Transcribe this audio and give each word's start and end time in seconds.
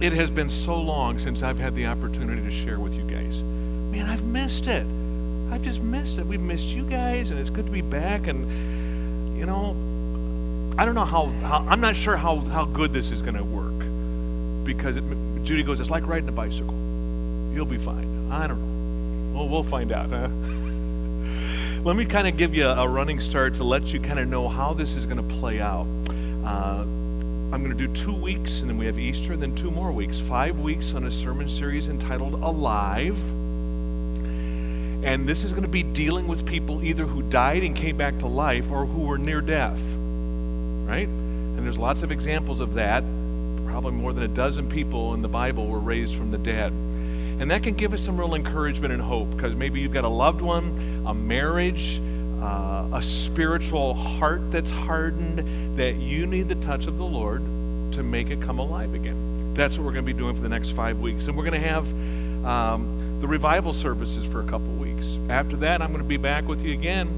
it 0.00 0.12
has 0.14 0.30
been 0.30 0.48
so 0.48 0.76
long 0.76 1.18
since 1.18 1.42
I've 1.42 1.58
had 1.58 1.74
the 1.74 1.86
opportunity 1.86 2.42
to 2.42 2.50
share 2.50 2.78
with 2.78 2.94
you 2.94 3.02
guys. 3.02 3.42
Man, 3.42 4.06
I've 4.06 4.24
missed 4.24 4.66
it. 4.66 4.86
I've 5.52 5.62
just 5.62 5.80
missed 5.80 6.18
it. 6.18 6.26
We've 6.26 6.40
missed 6.40 6.66
you 6.66 6.84
guys, 6.84 7.30
and 7.30 7.38
it's 7.38 7.50
good 7.50 7.66
to 7.66 7.72
be 7.72 7.82
back. 7.82 8.26
And, 8.26 9.36
you 9.36 9.44
know, 9.44 9.76
I 10.78 10.84
don't 10.86 10.94
know 10.94 11.04
how, 11.04 11.26
how 11.42 11.66
I'm 11.68 11.80
not 11.80 11.96
sure 11.96 12.16
how, 12.16 12.38
how 12.38 12.64
good 12.64 12.92
this 12.92 13.10
is 13.10 13.20
going 13.20 13.36
to 13.36 13.44
work 13.44 13.70
because 14.64 14.96
it, 14.96 15.04
Judy 15.44 15.62
goes, 15.62 15.80
it's 15.80 15.90
like 15.90 16.06
riding 16.06 16.28
a 16.28 16.32
bicycle. 16.32 16.74
You'll 17.52 17.66
be 17.66 17.78
fine. 17.78 18.30
I 18.30 18.46
don't 18.46 18.60
know. 18.60 19.38
Well, 19.38 19.48
we'll 19.48 19.64
find 19.64 19.92
out, 19.92 20.10
huh? 20.10 20.28
Let 21.82 21.96
me 21.96 22.04
kind 22.04 22.28
of 22.28 22.36
give 22.36 22.54
you 22.54 22.68
a 22.68 22.86
running 22.86 23.20
start 23.20 23.54
to 23.54 23.64
let 23.64 23.92
you 23.92 24.00
kind 24.00 24.18
of 24.18 24.28
know 24.28 24.48
how 24.48 24.74
this 24.74 24.94
is 24.94 25.06
going 25.06 25.16
to 25.16 25.34
play 25.36 25.60
out. 25.60 25.86
Uh, 26.44 26.84
I'm 27.52 27.64
going 27.64 27.76
to 27.76 27.86
do 27.86 27.92
two 27.92 28.14
weeks, 28.14 28.60
and 28.60 28.70
then 28.70 28.78
we 28.78 28.86
have 28.86 28.96
Easter, 28.96 29.32
and 29.32 29.42
then 29.42 29.56
two 29.56 29.72
more 29.72 29.90
weeks. 29.90 30.20
Five 30.20 30.60
weeks 30.60 30.94
on 30.94 31.04
a 31.04 31.10
sermon 31.10 31.48
series 31.48 31.88
entitled 31.88 32.34
Alive. 32.34 33.18
And 35.02 35.28
this 35.28 35.42
is 35.42 35.50
going 35.50 35.64
to 35.64 35.68
be 35.68 35.82
dealing 35.82 36.28
with 36.28 36.46
people 36.46 36.84
either 36.84 37.06
who 37.06 37.22
died 37.22 37.64
and 37.64 37.74
came 37.74 37.96
back 37.96 38.20
to 38.20 38.28
life 38.28 38.70
or 38.70 38.86
who 38.86 39.00
were 39.00 39.18
near 39.18 39.40
death. 39.40 39.82
Right? 39.82 41.08
And 41.08 41.58
there's 41.58 41.78
lots 41.78 42.02
of 42.02 42.12
examples 42.12 42.60
of 42.60 42.74
that. 42.74 43.02
Probably 43.66 43.92
more 43.92 44.12
than 44.12 44.22
a 44.22 44.28
dozen 44.28 44.70
people 44.70 45.12
in 45.14 45.22
the 45.22 45.28
Bible 45.28 45.66
were 45.66 45.80
raised 45.80 46.14
from 46.14 46.30
the 46.30 46.38
dead. 46.38 46.70
And 46.70 47.50
that 47.50 47.64
can 47.64 47.74
give 47.74 47.92
us 47.92 48.00
some 48.00 48.16
real 48.16 48.34
encouragement 48.36 48.92
and 48.92 49.02
hope 49.02 49.28
because 49.34 49.56
maybe 49.56 49.80
you've 49.80 49.92
got 49.92 50.04
a 50.04 50.08
loved 50.08 50.40
one, 50.40 51.04
a 51.04 51.14
marriage, 51.14 52.00
uh, 52.40 52.88
a 52.94 53.02
spiritual 53.02 53.94
heart 53.94 54.50
that's 54.50 54.70
hardened, 54.70 55.76
that 55.78 55.96
you 55.96 56.26
need 56.26 56.48
the 56.48 56.54
touch 56.56 56.86
of 56.86 56.96
the 56.98 57.04
Lord 57.04 57.42
to 57.92 58.02
make 58.02 58.30
it 58.30 58.40
come 58.40 58.58
alive 58.58 58.94
again. 58.94 59.54
That's 59.54 59.76
what 59.76 59.84
we're 59.84 59.92
going 59.92 60.06
to 60.06 60.12
be 60.12 60.18
doing 60.18 60.34
for 60.34 60.40
the 60.40 60.48
next 60.48 60.70
five 60.70 61.00
weeks. 61.00 61.26
And 61.26 61.36
we're 61.36 61.44
going 61.44 61.60
to 61.60 61.68
have 61.68 61.86
um, 62.44 63.18
the 63.20 63.26
revival 63.26 63.72
services 63.72 64.24
for 64.32 64.40
a 64.40 64.44
couple 64.44 64.68
weeks. 64.74 65.06
After 65.28 65.56
that, 65.58 65.82
I'm 65.82 65.88
going 65.88 66.02
to 66.02 66.08
be 66.08 66.16
back 66.16 66.46
with 66.46 66.62
you 66.62 66.72
again. 66.72 67.08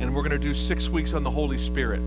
And 0.00 0.14
we're 0.14 0.22
going 0.22 0.32
to 0.32 0.38
do 0.38 0.54
six 0.54 0.88
weeks 0.88 1.12
on 1.12 1.22
the 1.22 1.30
Holy 1.30 1.58
Spirit, 1.58 2.00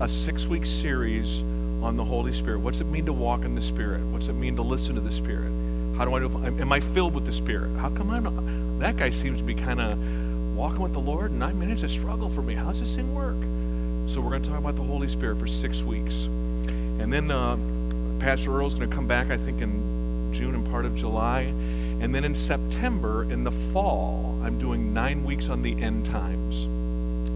a 0.00 0.08
six 0.08 0.46
week 0.46 0.66
series 0.66 1.40
on 1.82 1.96
the 1.96 2.04
Holy 2.04 2.32
Spirit. 2.32 2.60
What's 2.60 2.80
it 2.80 2.86
mean 2.86 3.06
to 3.06 3.12
walk 3.12 3.44
in 3.44 3.54
the 3.54 3.62
Spirit? 3.62 4.00
What's 4.06 4.28
it 4.28 4.32
mean 4.32 4.56
to 4.56 4.62
listen 4.62 4.94
to 4.94 5.00
the 5.00 5.12
Spirit? 5.12 5.50
How 5.96 6.04
do 6.04 6.14
I 6.14 6.18
know 6.18 6.26
if 6.26 6.60
am 6.60 6.72
I 6.72 6.80
filled 6.80 7.14
with 7.14 7.26
the 7.26 7.32
Spirit? 7.32 7.76
How 7.76 7.90
come 7.90 8.10
I'm 8.10 8.24
not? 8.24 8.80
That 8.80 8.96
guy 8.96 9.10
seems 9.10 9.38
to 9.38 9.44
be 9.44 9.54
kind 9.54 9.80
of 9.80 9.92
walking 10.54 10.80
with 10.80 10.92
the 10.92 11.00
Lord, 11.00 11.30
and 11.30 11.42
I 11.42 11.52
mean, 11.52 11.70
it's 11.70 11.82
a 11.82 11.88
struggle 11.88 12.28
for 12.28 12.42
me. 12.42 12.54
How's 12.54 12.80
this 12.80 12.94
thing 12.94 13.14
work? 13.14 13.36
So 14.12 14.20
we're 14.20 14.30
going 14.30 14.42
to 14.42 14.48
talk 14.48 14.58
about 14.58 14.76
the 14.76 14.82
Holy 14.82 15.08
Spirit 15.08 15.38
for 15.38 15.46
six 15.46 15.82
weeks. 15.82 16.24
And 16.24 17.12
then 17.12 17.30
uh, 17.30 17.56
Pastor 18.20 18.56
Earl's 18.56 18.74
going 18.74 18.88
to 18.88 18.94
come 18.94 19.06
back, 19.06 19.30
I 19.30 19.36
think, 19.36 19.60
in 19.60 20.32
June 20.32 20.54
and 20.54 20.70
part 20.70 20.84
of 20.84 20.94
July. 20.94 21.40
And 22.00 22.14
then 22.14 22.24
in 22.24 22.34
September, 22.34 23.24
in 23.24 23.44
the 23.44 23.50
fall, 23.50 24.38
I'm 24.44 24.58
doing 24.58 24.94
nine 24.94 25.24
weeks 25.24 25.48
on 25.48 25.62
the 25.62 25.82
end 25.82 26.06
times. 26.06 26.64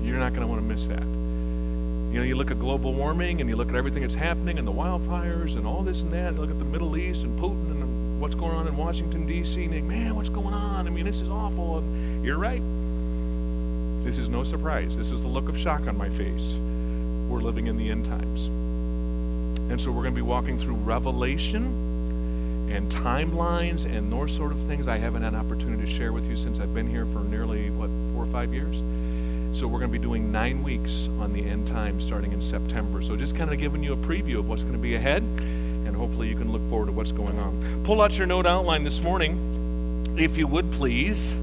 You're 0.06 0.18
not 0.18 0.30
going 0.34 0.42
to 0.42 0.46
want 0.46 0.60
to 0.60 0.66
miss 0.66 0.86
that. 0.86 1.02
You 1.02 2.20
know, 2.20 2.22
you 2.22 2.36
look 2.36 2.50
at 2.50 2.58
global 2.58 2.94
warming 2.94 3.40
and 3.40 3.50
you 3.50 3.56
look 3.56 3.68
at 3.68 3.74
everything 3.74 4.02
that's 4.02 4.14
happening 4.14 4.58
and 4.58 4.66
the 4.66 4.72
wildfires 4.72 5.56
and 5.56 5.66
all 5.66 5.82
this 5.82 6.00
and 6.00 6.12
that. 6.12 6.36
Look 6.36 6.50
at 6.50 6.58
the 6.58 6.64
Middle 6.64 6.96
East 6.96 7.22
and 7.22 7.38
Putin 7.38 7.70
and 7.70 8.20
what's 8.20 8.34
going 8.34 8.54
on 8.54 8.66
in 8.66 8.76
Washington, 8.76 9.26
D.C., 9.26 9.62
and 9.62 9.72
think, 9.72 9.86
man, 9.86 10.14
what's 10.14 10.28
going 10.28 10.54
on? 10.54 10.86
I 10.86 10.90
mean, 10.90 11.04
this 11.04 11.20
is 11.20 11.28
awful. 11.28 11.78
And 11.78 12.24
you're 12.24 12.38
right. 12.38 12.62
This 14.08 14.16
is 14.16 14.30
no 14.30 14.42
surprise. 14.42 14.96
This 14.96 15.10
is 15.10 15.20
the 15.20 15.28
look 15.28 15.50
of 15.50 15.58
shock 15.58 15.86
on 15.86 15.98
my 15.98 16.08
face. 16.08 16.54
We're 17.28 17.42
living 17.42 17.66
in 17.66 17.76
the 17.76 17.90
end 17.90 18.06
times. 18.06 18.46
And 19.70 19.78
so 19.78 19.90
we're 19.90 20.00
going 20.00 20.14
to 20.14 20.18
be 20.18 20.22
walking 20.22 20.58
through 20.58 20.76
Revelation 20.76 22.70
and 22.72 22.90
timelines 22.90 23.84
and 23.84 24.10
those 24.10 24.34
sort 24.34 24.52
of 24.52 24.60
things 24.60 24.88
I 24.88 24.96
haven't 24.96 25.24
had 25.24 25.34
an 25.34 25.38
opportunity 25.38 25.84
to 25.84 25.92
share 25.92 26.14
with 26.14 26.24
you 26.24 26.38
since 26.38 26.58
I've 26.58 26.72
been 26.72 26.88
here 26.88 27.04
for 27.04 27.18
nearly, 27.18 27.68
what, 27.68 27.90
four 28.14 28.24
or 28.24 28.26
five 28.28 28.54
years? 28.54 28.76
So 29.52 29.66
we're 29.66 29.78
going 29.78 29.92
to 29.92 29.98
be 29.98 30.02
doing 30.02 30.32
nine 30.32 30.62
weeks 30.62 31.06
on 31.20 31.34
the 31.34 31.44
end 31.44 31.68
times 31.68 32.02
starting 32.02 32.32
in 32.32 32.40
September. 32.40 33.02
So 33.02 33.14
just 33.14 33.36
kind 33.36 33.52
of 33.52 33.58
giving 33.58 33.82
you 33.82 33.92
a 33.92 33.96
preview 33.96 34.38
of 34.38 34.48
what's 34.48 34.62
going 34.62 34.72
to 34.72 34.80
be 34.80 34.94
ahead 34.94 35.22
and 35.22 35.94
hopefully 35.94 36.28
you 36.28 36.34
can 36.34 36.50
look 36.50 36.66
forward 36.70 36.86
to 36.86 36.92
what's 36.92 37.12
going 37.12 37.38
on. 37.38 37.82
Pull 37.84 38.00
out 38.00 38.16
your 38.16 38.26
note 38.26 38.46
outline 38.46 38.84
this 38.84 39.02
morning, 39.02 40.16
if 40.16 40.38
you 40.38 40.46
would 40.46 40.72
please. 40.72 41.34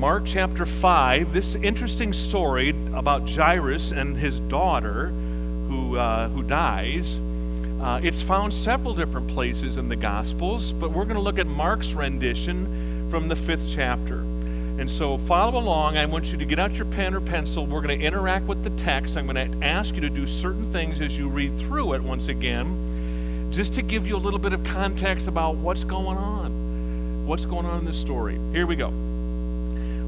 Mark 0.00 0.22
chapter 0.24 0.64
5, 0.64 1.34
this 1.34 1.56
interesting 1.56 2.14
story 2.14 2.70
about 2.94 3.28
Jairus 3.28 3.92
and 3.92 4.16
his 4.16 4.40
daughter 4.40 5.08
who, 5.08 5.98
uh, 5.98 6.26
who 6.30 6.42
dies. 6.42 7.20
Uh, 7.82 8.00
it's 8.02 8.22
found 8.22 8.54
several 8.54 8.94
different 8.94 9.28
places 9.28 9.76
in 9.76 9.90
the 9.90 9.96
Gospels, 9.96 10.72
but 10.72 10.90
we're 10.90 11.04
going 11.04 11.16
to 11.16 11.22
look 11.22 11.38
at 11.38 11.46
Mark's 11.46 11.92
rendition 11.92 13.10
from 13.10 13.28
the 13.28 13.36
fifth 13.36 13.68
chapter. 13.68 14.20
And 14.20 14.90
so 14.90 15.18
follow 15.18 15.58
along. 15.58 15.98
I 15.98 16.06
want 16.06 16.32
you 16.32 16.38
to 16.38 16.46
get 16.46 16.58
out 16.58 16.72
your 16.72 16.86
pen 16.86 17.12
or 17.12 17.20
pencil. 17.20 17.66
We're 17.66 17.82
going 17.82 18.00
to 18.00 18.02
interact 18.02 18.46
with 18.46 18.64
the 18.64 18.70
text. 18.82 19.18
I'm 19.18 19.26
going 19.26 19.60
to 19.60 19.66
ask 19.66 19.94
you 19.94 20.00
to 20.00 20.08
do 20.08 20.26
certain 20.26 20.72
things 20.72 21.02
as 21.02 21.18
you 21.18 21.28
read 21.28 21.58
through 21.58 21.92
it 21.92 22.02
once 22.02 22.28
again 22.28 23.50
just 23.52 23.74
to 23.74 23.82
give 23.82 24.06
you 24.06 24.16
a 24.16 24.22
little 24.24 24.38
bit 24.38 24.54
of 24.54 24.64
context 24.64 25.28
about 25.28 25.56
what's 25.56 25.84
going 25.84 26.16
on. 26.16 27.26
What's 27.26 27.44
going 27.44 27.66
on 27.66 27.80
in 27.80 27.84
this 27.84 28.00
story. 28.00 28.40
Here 28.52 28.66
we 28.66 28.76
go. 28.76 29.09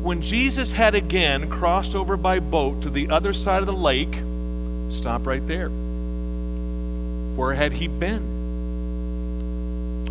When 0.02 0.20
Jesus 0.20 0.72
had 0.72 0.96
again 0.96 1.48
crossed 1.48 1.94
over 1.94 2.16
by 2.16 2.40
boat 2.40 2.82
to 2.82 2.90
the 2.90 3.08
other 3.10 3.32
side 3.32 3.60
of 3.60 3.66
the 3.66 3.72
lake, 3.72 4.12
stop 4.90 5.24
right 5.26 5.46
there. 5.46 5.68
Where 7.36 7.54
had 7.54 7.72
he 7.72 7.86
been? 7.86 8.32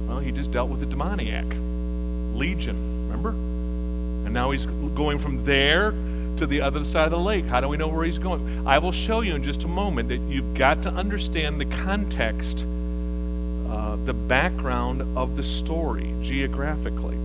Well, 0.07 0.19
he 0.19 0.31
just 0.31 0.51
dealt 0.51 0.69
with 0.69 0.79
the 0.79 0.85
demoniac, 0.85 1.45
Legion, 2.33 3.09
remember? 3.09 3.31
And 3.31 4.33
now 4.33 4.51
he's 4.51 4.65
going 4.65 5.19
from 5.19 5.43
there 5.43 5.91
to 6.37 6.47
the 6.47 6.61
other 6.61 6.85
side 6.85 7.05
of 7.05 7.11
the 7.11 7.19
lake. 7.19 7.43
How 7.45 7.59
do 7.59 7.67
we 7.67 7.75
know 7.75 7.89
where 7.89 8.05
he's 8.05 8.17
going? 8.17 8.65
I 8.65 8.77
will 8.79 8.93
show 8.93 9.19
you 9.19 9.35
in 9.35 9.43
just 9.43 9.65
a 9.65 9.67
moment 9.67 10.07
that 10.07 10.21
you've 10.21 10.53
got 10.53 10.83
to 10.83 10.89
understand 10.89 11.59
the 11.59 11.65
context 11.65 12.63
uh, 13.69 13.95
the 14.05 14.13
background 14.13 15.17
of 15.17 15.35
the 15.35 15.43
story 15.43 16.13
geographically. 16.21 17.17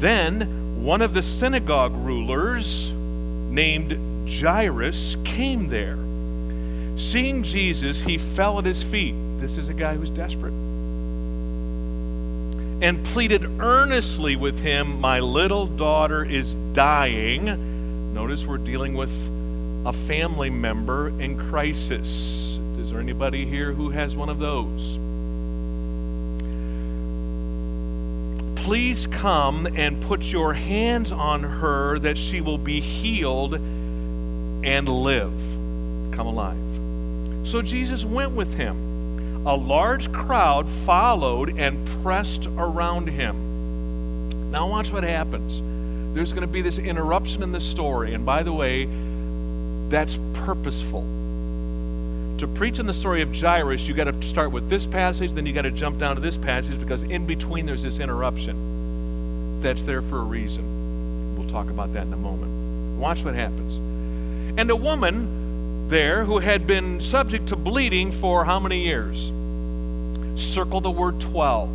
Then 0.00 0.60
one 0.80 1.02
of 1.02 1.12
the 1.12 1.20
synagogue 1.20 1.94
rulers 1.94 2.90
named 2.90 4.26
Jairus 4.26 5.14
came 5.24 5.68
there. 5.68 5.98
Seeing 6.98 7.42
Jesus, 7.42 8.00
he 8.00 8.16
fell 8.16 8.58
at 8.58 8.64
his 8.64 8.82
feet. 8.82 9.14
This 9.36 9.58
is 9.58 9.68
a 9.68 9.74
guy 9.74 9.94
who's 9.94 10.08
desperate. 10.08 10.54
And 12.82 13.04
pleaded 13.04 13.60
earnestly 13.60 14.36
with 14.36 14.60
him, 14.60 15.02
My 15.02 15.20
little 15.20 15.66
daughter 15.66 16.24
is 16.24 16.54
dying. 16.72 18.14
Notice 18.14 18.46
we're 18.46 18.56
dealing 18.56 18.94
with 18.94 19.10
a 19.86 19.92
family 19.92 20.48
member 20.48 21.08
in 21.08 21.50
crisis. 21.50 22.58
Is 22.78 22.90
there 22.90 23.00
anybody 23.00 23.44
here 23.44 23.72
who 23.72 23.90
has 23.90 24.16
one 24.16 24.30
of 24.30 24.38
those? 24.38 24.98
Please 28.70 29.08
come 29.08 29.66
and 29.66 30.00
put 30.00 30.22
your 30.22 30.54
hands 30.54 31.10
on 31.10 31.42
her 31.42 31.98
that 31.98 32.16
she 32.16 32.40
will 32.40 32.56
be 32.56 32.80
healed 32.80 33.54
and 33.54 34.88
live. 34.88 35.32
Come 36.12 36.28
alive. 36.28 37.48
So 37.48 37.62
Jesus 37.62 38.04
went 38.04 38.30
with 38.30 38.54
him. 38.54 39.44
A 39.44 39.56
large 39.56 40.12
crowd 40.12 40.68
followed 40.68 41.58
and 41.58 41.84
pressed 42.04 42.46
around 42.46 43.08
him. 43.08 44.52
Now, 44.52 44.68
watch 44.68 44.92
what 44.92 45.02
happens. 45.02 46.14
There's 46.14 46.32
going 46.32 46.46
to 46.46 46.52
be 46.52 46.62
this 46.62 46.78
interruption 46.78 47.42
in 47.42 47.50
the 47.50 47.58
story. 47.58 48.14
And 48.14 48.24
by 48.24 48.44
the 48.44 48.52
way, 48.52 48.88
that's 49.88 50.16
purposeful 50.32 51.04
to 52.40 52.48
preach 52.48 52.78
in 52.78 52.86
the 52.86 52.94
story 52.94 53.20
of 53.20 53.34
Jairus, 53.34 53.86
you 53.86 53.92
got 53.92 54.04
to 54.04 54.22
start 54.22 54.50
with 54.50 54.70
this 54.70 54.86
passage, 54.86 55.32
then 55.32 55.44
you 55.44 55.52
got 55.52 55.62
to 55.62 55.70
jump 55.70 55.98
down 55.98 56.14
to 56.14 56.22
this 56.22 56.38
passage 56.38 56.80
because 56.80 57.02
in 57.02 57.26
between 57.26 57.66
there's 57.66 57.82
this 57.82 57.98
interruption 57.98 59.60
that's 59.60 59.82
there 59.82 60.00
for 60.00 60.20
a 60.20 60.22
reason. 60.22 61.36
We'll 61.36 61.50
talk 61.50 61.68
about 61.68 61.92
that 61.92 62.06
in 62.06 62.12
a 62.14 62.16
moment. 62.16 62.98
Watch 62.98 63.22
what 63.24 63.34
happens. 63.34 63.74
And 64.58 64.70
a 64.70 64.76
woman 64.76 65.88
there 65.90 66.24
who 66.24 66.38
had 66.38 66.66
been 66.66 67.02
subject 67.02 67.48
to 67.48 67.56
bleeding 67.56 68.10
for 68.10 68.46
how 68.46 68.58
many 68.58 68.84
years? 68.84 69.30
Circle 70.40 70.80
the 70.80 70.90
word 70.90 71.20
12. 71.20 71.68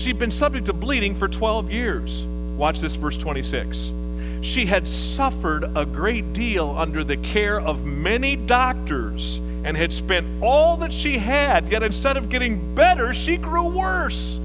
She'd 0.00 0.18
been 0.18 0.30
subject 0.30 0.64
to 0.66 0.72
bleeding 0.72 1.14
for 1.14 1.28
12 1.28 1.70
years. 1.70 2.22
Watch 2.60 2.80
this, 2.80 2.94
verse 2.94 3.16
26. 3.16 3.90
She 4.42 4.66
had 4.66 4.86
suffered 4.86 5.64
a 5.74 5.86
great 5.86 6.34
deal 6.34 6.76
under 6.76 7.02
the 7.02 7.16
care 7.16 7.58
of 7.58 7.86
many 7.86 8.36
doctors 8.36 9.36
and 9.64 9.74
had 9.74 9.90
spent 9.90 10.42
all 10.42 10.76
that 10.76 10.92
she 10.92 11.16
had, 11.16 11.72
yet 11.72 11.82
instead 11.82 12.18
of 12.18 12.28
getting 12.28 12.74
better, 12.74 13.14
she 13.14 13.38
grew 13.38 13.66
worse. 13.66 14.38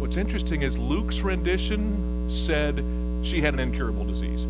What's 0.00 0.16
interesting 0.16 0.62
is 0.62 0.78
Luke's 0.78 1.22
rendition 1.22 2.30
said 2.30 2.84
she 3.24 3.40
had 3.40 3.54
an 3.54 3.58
incurable 3.58 4.04
disease. 4.04 4.44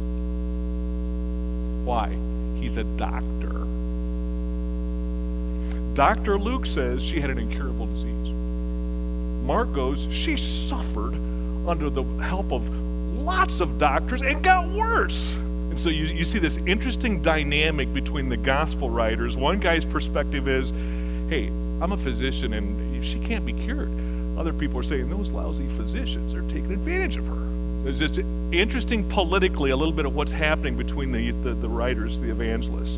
Why? 1.87 2.15
he's 2.61 2.77
a 2.77 2.85
doctor. 2.85 3.65
Dr. 5.95 6.39
Luke 6.39 6.67
says 6.67 7.03
she 7.03 7.19
had 7.19 7.31
an 7.31 7.39
incurable 7.39 7.87
disease. 7.87 8.24
Mark 9.45 9.73
goes, 9.75 10.09
she 10.11 10.39
suffered 10.39 11.15
under 11.69 11.91
the 11.91 12.03
help 12.23 12.51
of 12.51 12.69
lots 13.19 13.61
of 13.61 13.79
doctors 13.79 14.23
and 14.23 14.43
got 14.43 14.69
worse. 14.71 15.35
And 15.35 15.79
so 15.79 15.91
you, 15.91 16.05
you 16.05 16.25
see 16.25 16.39
this 16.39 16.57
interesting 16.59 17.21
dynamic 17.21 17.93
between 17.93 18.29
the 18.29 18.37
gospel 18.39 18.89
writers. 18.89 19.37
One 19.37 19.61
guy's 19.61 19.85
perspective 19.85 20.49
is, 20.49 20.71
hey, 21.29 21.49
I'm 21.83 21.93
a 21.93 21.97
physician 21.97 22.55
and 22.55 23.05
she 23.05 23.19
can't 23.19 23.45
be 23.45 23.53
cured. 23.53 23.91
Other 24.39 24.53
people 24.53 24.81
are 24.81 24.83
saying 24.83 25.11
those 25.11 25.31
lousy 25.31 25.69
physicians 25.69 26.33
are 26.33 26.43
taking 26.43 26.73
advantage 26.73 27.17
of 27.19 27.27
her. 27.27 27.45
There's 27.85 27.99
just 27.99 28.19
interesting 28.51 29.07
politically 29.09 29.73
a 29.73 29.77
little 29.77 29.93
bit 29.93 30.07
of 30.07 30.15
what's 30.15 30.33
happening 30.33 30.77
between 30.77 31.13
the, 31.13 31.33
the, 31.33 31.53
the 31.53 31.69
writers, 31.69 32.19
the 32.19 32.31
evangelists. 32.31 32.97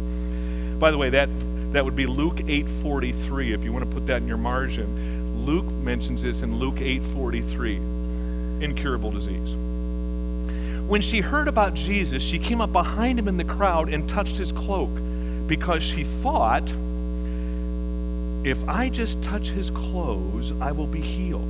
By 0.78 0.92
the 0.92 0.98
way, 0.98 1.10
that, 1.10 1.28
that 1.72 1.84
would 1.84 1.96
be 1.96 2.06
Luke 2.06 2.36
8.43 2.36 3.52
if 3.52 3.64
you 3.64 3.72
want 3.72 3.84
to 3.84 3.90
put 3.90 4.06
that 4.06 4.22
in 4.22 4.28
your 4.28 4.36
margin. 4.36 5.15
Luke 5.46 5.66
mentions 5.66 6.22
this 6.22 6.42
in 6.42 6.58
Luke 6.58 6.74
8.43, 6.74 8.62
incurable 8.62 9.12
disease. 9.12 9.54
When 10.88 11.00
she 11.00 11.20
heard 11.20 11.46
about 11.46 11.74
Jesus, 11.74 12.20
she 12.20 12.40
came 12.40 12.60
up 12.60 12.72
behind 12.72 13.16
him 13.16 13.28
in 13.28 13.36
the 13.36 13.44
crowd 13.44 13.88
and 13.88 14.08
touched 14.08 14.36
his 14.36 14.50
cloak 14.50 14.90
because 15.46 15.84
she 15.84 16.02
thought, 16.02 16.68
if 18.44 18.68
I 18.68 18.88
just 18.88 19.22
touch 19.22 19.50
his 19.50 19.70
clothes, 19.70 20.52
I 20.60 20.72
will 20.72 20.88
be 20.88 21.00
healed. 21.00 21.46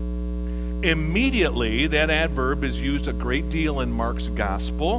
Immediately, 0.85 1.87
that 1.87 2.11
adverb 2.11 2.65
is 2.65 2.79
used 2.79 3.09
a 3.09 3.15
great 3.15 3.49
deal 3.49 3.81
in 3.81 3.91
Mark's 3.91 4.29
gospel. 4.29 4.97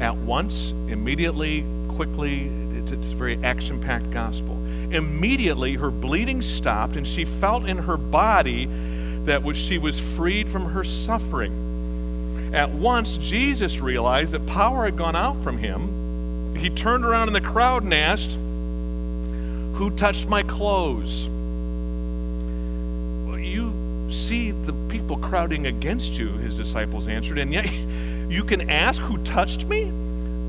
At 0.00 0.16
once, 0.16 0.72
immediately, 0.88 1.64
quickly, 1.90 2.50
it's, 2.74 2.90
a 2.90 2.96
very 2.96 3.38
action 3.44 3.80
packed 3.80 4.10
gospel. 4.10 4.56
Immediately, 4.90 5.74
her 5.76 5.90
bleeding 5.90 6.42
stopped, 6.42 6.96
and 6.96 7.06
she 7.06 7.24
felt 7.24 7.64
in 7.64 7.78
her 7.78 7.96
body 7.96 8.66
that 9.24 9.42
she 9.56 9.78
was 9.78 9.98
freed 9.98 10.50
from 10.50 10.66
her 10.72 10.82
suffering. 10.84 12.50
At 12.52 12.70
once, 12.70 13.16
Jesus 13.18 13.78
realized 13.78 14.32
that 14.32 14.46
power 14.46 14.84
had 14.84 14.96
gone 14.96 15.14
out 15.14 15.40
from 15.42 15.58
him. 15.58 16.56
He 16.56 16.68
turned 16.68 17.04
around 17.04 17.28
in 17.28 17.34
the 17.34 17.40
crowd 17.40 17.84
and 17.84 17.94
asked, 17.94 18.36
who 19.80 19.90
touched 19.90 20.28
my 20.28 20.42
clothes? 20.42 21.26
Well, 23.26 23.38
you 23.38 24.10
see 24.10 24.50
the 24.50 24.74
people 24.90 25.16
crowding 25.16 25.66
against 25.66 26.12
you, 26.12 26.32
his 26.32 26.54
disciples 26.54 27.06
answered, 27.06 27.38
and 27.38 27.52
yet 27.52 27.72
you 28.28 28.44
can 28.44 28.68
ask 28.68 29.00
who 29.00 29.16
touched 29.24 29.64
me? 29.66 29.90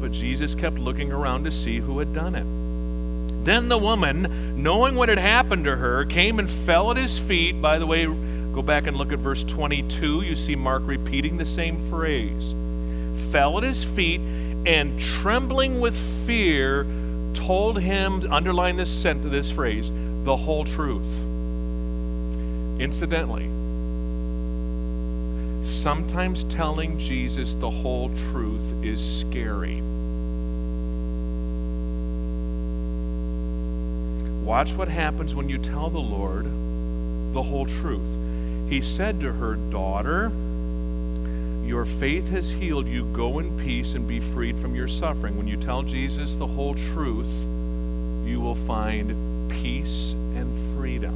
But 0.02 0.12
Jesus 0.12 0.56
kept 0.56 0.78
looking 0.78 1.12
around 1.12 1.44
to 1.44 1.52
see 1.52 1.78
who 1.78 2.00
had 2.00 2.14
done 2.14 2.36
it. 2.36 2.61
Then 3.44 3.70
the 3.70 3.78
woman, 3.78 4.62
knowing 4.62 4.96
what 4.96 5.10
had 5.10 5.18
happened 5.18 5.66
to 5.66 5.76
her, 5.76 6.06
came 6.06 6.38
and 6.38 6.50
fell 6.50 6.92
at 6.92 6.98
his 6.98 7.18
feet. 7.18 7.60
By 7.60 7.80
the 7.80 7.88
way, 7.88 8.06
go 8.06 8.62
back 8.62 8.86
and 8.86 8.96
look 8.96 9.12
at 9.12 9.18
verse 9.20 9.44
22. 9.44 10.22
You 10.22 10.36
see 10.36 10.56
Mark 10.56 10.84
repeating 10.86 11.38
the 11.38 11.46
same 11.46 11.90
phrase. 11.90 12.54
Fell 13.32 13.58
at 13.58 13.64
his 13.64 13.84
feet 13.84 14.22
and 14.66 15.00
trembling 15.00 15.80
with 15.80 15.98
fear, 16.28 16.86
told 17.34 17.80
him, 17.80 18.32
underline 18.32 18.78
this, 18.78 18.90
sent, 18.90 19.30
this 19.32 19.52
phrase, 19.52 19.90
the 20.24 20.38
whole 20.38 20.64
truth. 20.64 21.02
Incidentally, 22.80 23.50
sometimes 25.66 26.44
telling 26.44 27.00
Jesus 27.00 27.56
the 27.56 27.72
whole 27.72 28.10
truth 28.32 28.84
is 28.84 29.20
scary. 29.20 29.82
Watch 34.52 34.74
what 34.74 34.90
happens 34.90 35.34
when 35.34 35.48
you 35.48 35.58
tell 35.58 35.90
the 35.90 35.98
Lord 35.98 36.44
the 37.34 37.42
whole 37.42 37.66
truth. 37.66 38.70
He 38.70 38.82
said 38.82 39.22
to 39.22 39.32
her, 39.32 39.56
Daughter, 39.56 40.30
your 41.66 41.86
faith 41.86 42.30
has 42.32 42.50
healed 42.50 42.86
you. 42.86 43.06
Go 43.14 43.40
in 43.40 43.58
peace 43.58 43.94
and 43.94 44.06
be 44.06 44.20
freed 44.20 44.60
from 44.60 44.76
your 44.76 44.90
suffering. 44.90 45.38
When 45.38 45.48
you 45.48 45.56
tell 45.56 45.84
Jesus 45.84 46.36
the 46.36 46.48
whole 46.48 46.76
truth, 46.76 47.32
you 48.28 48.42
will 48.42 48.56
find 48.56 49.50
peace 49.50 50.12
and 50.12 50.76
freedom. 50.76 51.14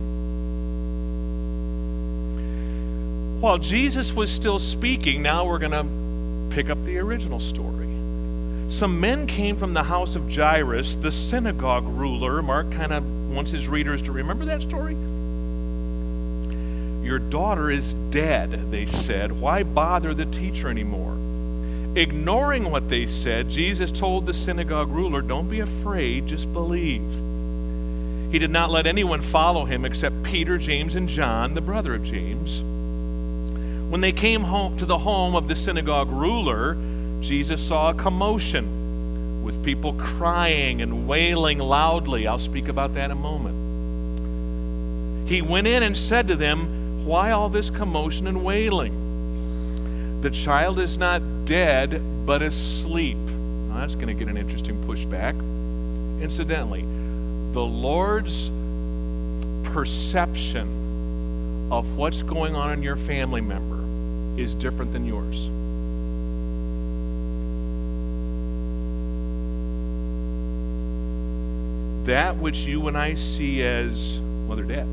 While 3.42 3.58
Jesus 3.58 4.14
was 4.14 4.32
still 4.32 4.60
speaking, 4.60 5.22
now 5.22 5.44
we're 5.46 5.60
going 5.60 5.72
to 5.72 6.56
pick 6.56 6.70
up 6.70 6.82
the 6.86 7.00
original 7.00 7.42
story. 7.42 7.90
Some 8.70 9.02
men 9.02 9.28
came 9.28 9.58
from 9.58 9.74
the 9.74 9.84
house 9.84 10.16
of 10.16 10.34
Jairus, 10.34 10.96
the 10.96 11.12
synagogue 11.12 11.86
ruler. 11.86 12.42
Mark 12.42 12.72
kind 12.72 12.94
of 12.94 13.15
wants 13.36 13.52
his 13.52 13.68
readers 13.68 14.02
to 14.04 14.12
remember 14.12 14.46
that 14.46 14.62
story. 14.62 14.96
Your 17.06 17.20
daughter 17.20 17.70
is 17.70 17.94
dead, 17.94 18.72
they 18.72 18.86
said. 18.88 19.40
Why 19.40 19.62
bother 19.62 20.14
the 20.14 20.26
teacher 20.26 20.70
anymore? 20.70 21.14
Ignoring 21.96 22.72
what 22.72 22.90
they 22.90 23.06
said, 23.06 23.50
Jesus 23.50 23.92
told 23.92 24.26
the 24.26 24.34
synagogue 24.34 24.90
ruler, 24.90 25.22
Don't 25.22 25.50
be 25.50 25.60
afraid, 25.60 26.28
just 26.28 26.52
believe. 26.52 27.04
He 28.32 28.40
did 28.40 28.50
not 28.50 28.72
let 28.72 28.88
anyone 28.88 29.22
follow 29.22 29.66
him 29.66 29.86
except 29.86 30.24
Peter, 30.24 30.58
James, 30.58 30.96
and 30.96 31.08
John, 31.08 31.54
the 31.54 31.62
brother 31.62 31.94
of 31.94 32.04
James. 32.04 32.62
When 33.92 34.02
they 34.02 34.12
came 34.12 34.42
home 34.42 34.78
to 34.78 34.86
the 34.86 34.98
home 34.98 35.36
of 35.36 35.48
the 35.48 35.56
synagogue 35.56 36.10
ruler, 36.10 36.76
Jesus 37.22 37.66
saw 37.66 37.92
a 37.92 37.94
commotion 37.94 38.75
with 39.46 39.64
people 39.64 39.94
crying 39.94 40.82
and 40.82 41.08
wailing 41.08 41.60
loudly. 41.60 42.26
I'll 42.26 42.40
speak 42.40 42.68
about 42.68 42.96
that 42.96 43.06
in 43.06 43.12
a 43.12 43.16
moment. 43.16 43.56
He 45.30 45.44
went 45.44 45.68
in 45.68 45.84
and 45.84 45.96
said 45.96 46.28
to 46.30 46.36
them, 46.36 47.06
why 47.06 47.30
all 47.30 47.50
this 47.50 47.70
commotion 47.70 48.26
and 48.26 48.44
wailing? 48.44 50.22
The 50.22 50.32
child 50.32 50.80
is 50.80 50.98
not 50.98 51.46
dead, 51.46 52.02
but 52.26 52.42
asleep. 52.42 53.18
Now, 53.18 53.82
that's 53.82 53.94
going 53.94 54.08
to 54.08 54.16
get 54.16 54.28
an 54.28 54.38
interesting 54.38 54.84
pushback. 54.84 55.40
Incidentally, 56.20 56.82
the 57.54 57.64
Lord's 57.64 58.50
perception 59.72 61.70
of 61.72 61.98
what's 61.98 62.24
going 62.24 62.56
on 62.56 62.74
in 62.74 62.82
your 62.82 62.96
family 62.96 63.42
member 63.42 63.84
is 64.42 64.56
different 64.56 64.92
than 64.92 65.06
yours. 65.06 65.50
That 72.06 72.36
which 72.38 72.60
you 72.60 72.88
and 72.88 72.96
I 72.96 73.16
see 73.16 73.64
as, 73.64 74.20
they're 74.56 74.64
dead, 74.64 74.88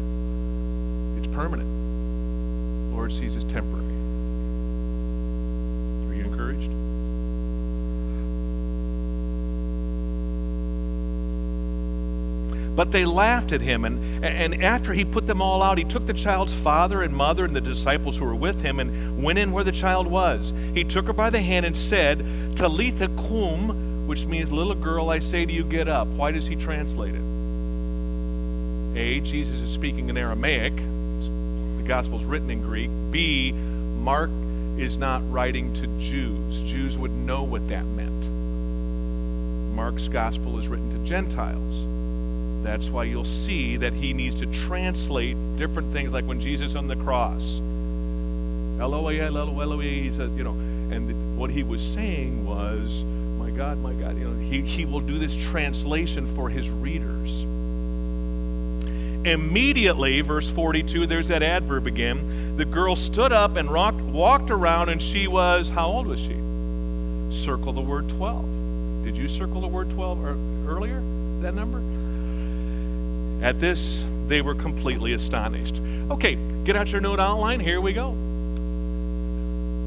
it's 1.18 1.26
permanent. 1.34 1.68
Lord 2.94 3.12
sees 3.12 3.36
as 3.36 3.44
temporary. 3.44 3.84
Are 6.08 6.14
you 6.14 6.24
encouraged? 6.24 6.70
But 12.74 12.92
they 12.92 13.04
laughed 13.04 13.52
at 13.52 13.60
him, 13.60 13.84
and, 13.84 14.24
and 14.24 14.64
after 14.64 14.94
he 14.94 15.04
put 15.04 15.26
them 15.26 15.42
all 15.42 15.62
out, 15.62 15.76
he 15.76 15.84
took 15.84 16.06
the 16.06 16.14
child's 16.14 16.54
father 16.54 17.02
and 17.02 17.14
mother 17.14 17.44
and 17.44 17.54
the 17.54 17.60
disciples 17.60 18.16
who 18.16 18.24
were 18.24 18.34
with 18.34 18.62
him 18.62 18.80
and 18.80 19.22
went 19.22 19.38
in 19.38 19.52
where 19.52 19.64
the 19.64 19.72
child 19.72 20.06
was. 20.06 20.52
He 20.72 20.82
took 20.82 21.06
her 21.06 21.12
by 21.12 21.28
the 21.28 21.42
hand 21.42 21.66
and 21.66 21.76
said, 21.76 22.56
Talitha 22.56 23.08
cum, 23.08 23.91
which 24.12 24.26
means, 24.26 24.52
little 24.52 24.74
girl, 24.74 25.08
I 25.08 25.20
say 25.20 25.46
to 25.46 25.50
you, 25.50 25.64
get 25.64 25.88
up. 25.88 26.06
Why 26.06 26.32
does 26.32 26.46
he 26.46 26.54
translate 26.54 27.14
it? 27.14 27.22
A, 28.94 29.20
Jesus 29.20 29.58
is 29.62 29.72
speaking 29.72 30.10
in 30.10 30.18
Aramaic, 30.18 30.76
the 30.76 31.82
gospel 31.86 32.18
is 32.18 32.24
written 32.26 32.50
in 32.50 32.60
Greek. 32.60 32.90
B, 33.10 33.52
Mark 33.52 34.28
is 34.76 34.98
not 34.98 35.22
writing 35.32 35.72
to 35.72 35.86
Jews. 35.98 36.62
Jews 36.70 36.98
would 36.98 37.10
know 37.10 37.42
what 37.42 37.66
that 37.68 37.86
meant. 37.86 38.26
Mark's 39.74 40.08
gospel 40.08 40.58
is 40.58 40.68
written 40.68 40.90
to 40.90 41.08
Gentiles. 41.08 42.62
That's 42.62 42.90
why 42.90 43.04
you'll 43.04 43.24
see 43.24 43.78
that 43.78 43.94
he 43.94 44.12
needs 44.12 44.40
to 44.40 44.46
translate 44.66 45.38
different 45.56 45.90
things, 45.90 46.12
like 46.12 46.26
when 46.26 46.38
Jesus 46.38 46.74
on 46.74 46.86
the 46.86 46.96
cross, 46.96 47.40
Eloi, 48.78 49.20
Eloi, 49.20 49.62
Eloi, 49.62 50.02
he 50.02 50.12
says, 50.12 50.30
you 50.32 50.44
know, 50.44 50.52
and 50.94 51.38
what 51.38 51.48
he 51.48 51.62
was 51.62 51.80
saying 51.80 52.44
was, 52.44 53.04
my 53.42 53.50
God, 53.50 53.78
my 53.78 53.92
God, 53.92 54.16
you 54.16 54.28
know, 54.28 54.38
he, 54.38 54.60
he 54.60 54.84
will 54.84 55.00
do 55.00 55.18
this 55.18 55.34
translation 55.34 56.32
for 56.32 56.48
his 56.48 56.70
readers. 56.70 57.42
Immediately, 59.26 60.20
verse 60.20 60.48
42, 60.48 61.06
there's 61.08 61.26
that 61.26 61.42
adverb 61.42 61.88
again. 61.88 62.54
The 62.56 62.64
girl 62.64 62.94
stood 62.94 63.32
up 63.32 63.56
and 63.56 63.68
rocked, 63.68 64.00
walked 64.00 64.52
around, 64.52 64.90
and 64.90 65.02
she 65.02 65.26
was, 65.26 65.68
how 65.68 65.88
old 65.88 66.06
was 66.06 66.20
she? 66.20 66.36
Circle 67.32 67.72
the 67.72 67.80
word 67.80 68.08
12. 68.10 69.04
Did 69.04 69.16
you 69.16 69.26
circle 69.26 69.60
the 69.60 69.66
word 69.66 69.90
12 69.90 70.68
earlier, 70.68 71.00
that 71.40 71.54
number? 71.54 71.82
At 73.44 73.58
this, 73.58 74.04
they 74.28 74.40
were 74.40 74.54
completely 74.54 75.14
astonished. 75.14 75.80
Okay, 76.12 76.36
get 76.62 76.76
out 76.76 76.92
your 76.92 77.00
note 77.00 77.18
outline. 77.18 77.58
Here 77.58 77.80
we 77.80 77.92
go. 77.92 78.10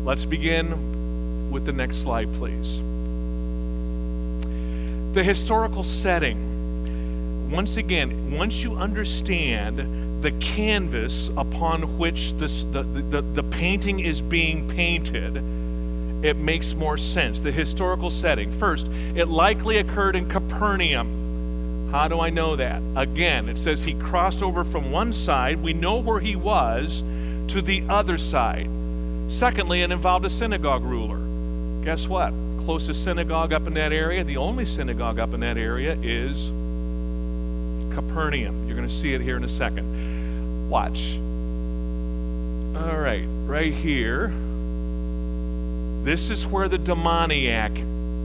Let's 0.03 0.25
begin 0.25 1.51
with 1.51 1.65
the 1.65 1.71
next 1.71 2.01
slide, 2.03 2.33
please. 2.33 2.81
The 5.15 5.23
historical 5.23 5.83
setting, 5.85 7.49
once 7.49 7.77
again, 7.77 8.37
once 8.37 8.55
you 8.55 8.75
understand 8.75 10.21
the 10.21 10.31
canvas 10.41 11.29
upon 11.37 11.97
which 11.97 12.33
this, 12.33 12.65
the, 12.65 12.83
the, 12.83 13.21
the 13.21 13.43
painting 13.43 14.01
is 14.01 14.19
being 14.19 14.67
painted, 14.67 15.37
it 16.21 16.35
makes 16.35 16.73
more 16.73 16.97
sense. 16.97 17.39
The 17.39 17.53
historical 17.53 18.09
setting. 18.09 18.51
First, 18.51 18.87
it 18.87 19.29
likely 19.29 19.77
occurred 19.77 20.17
in 20.17 20.27
Capernaum. 20.27 21.87
How 21.93 22.09
do 22.09 22.19
I 22.19 22.29
know 22.29 22.57
that? 22.57 22.81
Again, 22.97 23.47
it 23.47 23.57
says 23.57 23.81
he 23.81 23.93
crossed 23.93 24.43
over 24.43 24.65
from 24.65 24.91
one 24.91 25.13
side, 25.13 25.63
we 25.63 25.71
know 25.71 25.95
where 25.95 26.19
he 26.19 26.35
was, 26.35 27.03
to 27.53 27.61
the 27.61 27.85
other 27.87 28.17
side. 28.17 28.69
Secondly, 29.29 29.81
it 29.81 29.93
involved 29.93 30.25
a 30.25 30.29
synagogue 30.29 30.83
ruler. 30.83 31.21
Guess 31.85 32.05
what? 32.09 32.33
Closest 32.65 33.03
synagogue 33.03 33.53
up 33.53 33.67
in 33.67 33.75
that 33.75 33.93
area, 33.93 34.23
the 34.23 34.37
only 34.37 34.65
synagogue 34.65 35.19
up 35.19 35.33
in 35.33 35.41
that 35.41 35.55
area 35.55 35.95
is 36.01 36.47
Capernaum. 37.93 38.67
You're 38.67 38.75
going 38.75 38.89
to 38.89 38.93
see 38.93 39.13
it 39.13 39.21
here 39.21 39.37
in 39.37 39.43
a 39.43 39.49
second. 39.49 40.67
Watch. 40.67 41.13
All 42.75 42.97
right, 42.97 43.27
right 43.45 43.71
here. 43.71 44.33
This 46.03 46.31
is 46.31 46.47
where 46.47 46.67
the 46.67 46.79
demoniac 46.79 47.71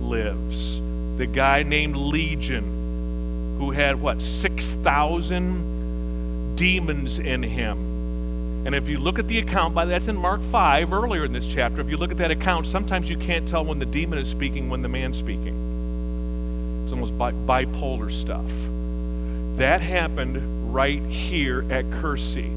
lives. 0.00 0.80
The 1.18 1.26
guy 1.26 1.62
named 1.62 1.97
Legion, 1.97 3.59
who 3.59 3.73
had 3.73 4.00
what, 4.00 4.23
6,000 4.23 6.56
demons 6.56 7.18
in 7.18 7.42
him. 7.42 7.89
And 8.67 8.75
if 8.75 8.88
you 8.88 8.99
look 8.99 9.19
at 9.19 9.26
the 9.26 9.38
account, 9.38 9.75
by 9.75 9.87
that's 9.87 10.09
in 10.09 10.17
Mark 10.17 10.43
5 10.43 10.93
earlier 10.93 11.25
in 11.25 11.33
this 11.33 11.47
chapter, 11.47 11.81
if 11.81 11.88
you 11.88 11.97
look 11.97 12.11
at 12.11 12.19
that 12.19 12.31
account, 12.31 12.67
sometimes 12.67 13.09
you 13.09 13.17
can't 13.17 13.49
tell 13.49 13.64
when 13.64 13.79
the 13.79 13.87
demon 13.87 14.19
is 14.19 14.29
speaking, 14.29 14.69
when 14.69 14.83
the 14.83 14.88
man's 14.88 15.19
speaking. 15.19 16.83
It's 16.85 16.93
almost 16.93 17.17
bi- 17.17 17.33
bipolar 17.33 18.12
stuff. 18.12 18.50
That 19.57 19.81
happened 19.81 20.75
right 20.75 21.02
here 21.02 21.61
at 21.71 21.87
Kursi. 21.87 22.50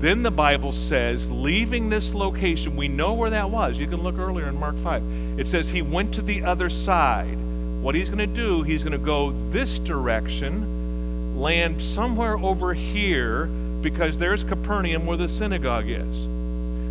Then 0.00 0.22
the 0.22 0.30
Bible 0.30 0.72
says, 0.72 1.30
leaving 1.30 1.88
this 1.88 2.14
location, 2.14 2.76
we 2.76 2.88
know 2.88 3.14
where 3.14 3.30
that 3.30 3.50
was. 3.50 3.78
You 3.78 3.86
can 3.86 4.02
look 4.02 4.18
earlier 4.18 4.48
in 4.48 4.58
Mark 4.58 4.76
5. 4.76 5.38
It 5.38 5.46
says 5.46 5.68
he 5.68 5.82
went 5.82 6.14
to 6.14 6.22
the 6.22 6.44
other 6.44 6.68
side. 6.68 7.38
What 7.80 7.94
he's 7.94 8.08
going 8.08 8.18
to 8.18 8.26
do, 8.26 8.62
he's 8.62 8.82
going 8.82 8.92
to 8.92 8.98
go 8.98 9.32
this 9.50 9.78
direction, 9.78 11.38
land 11.38 11.82
somewhere 11.82 12.36
over 12.36 12.74
here, 12.74 13.48
because 13.82 14.18
there's 14.18 14.44
Capernaum 14.44 15.06
where 15.06 15.16
the 15.16 15.28
synagogue 15.28 15.88
is. 15.88 16.26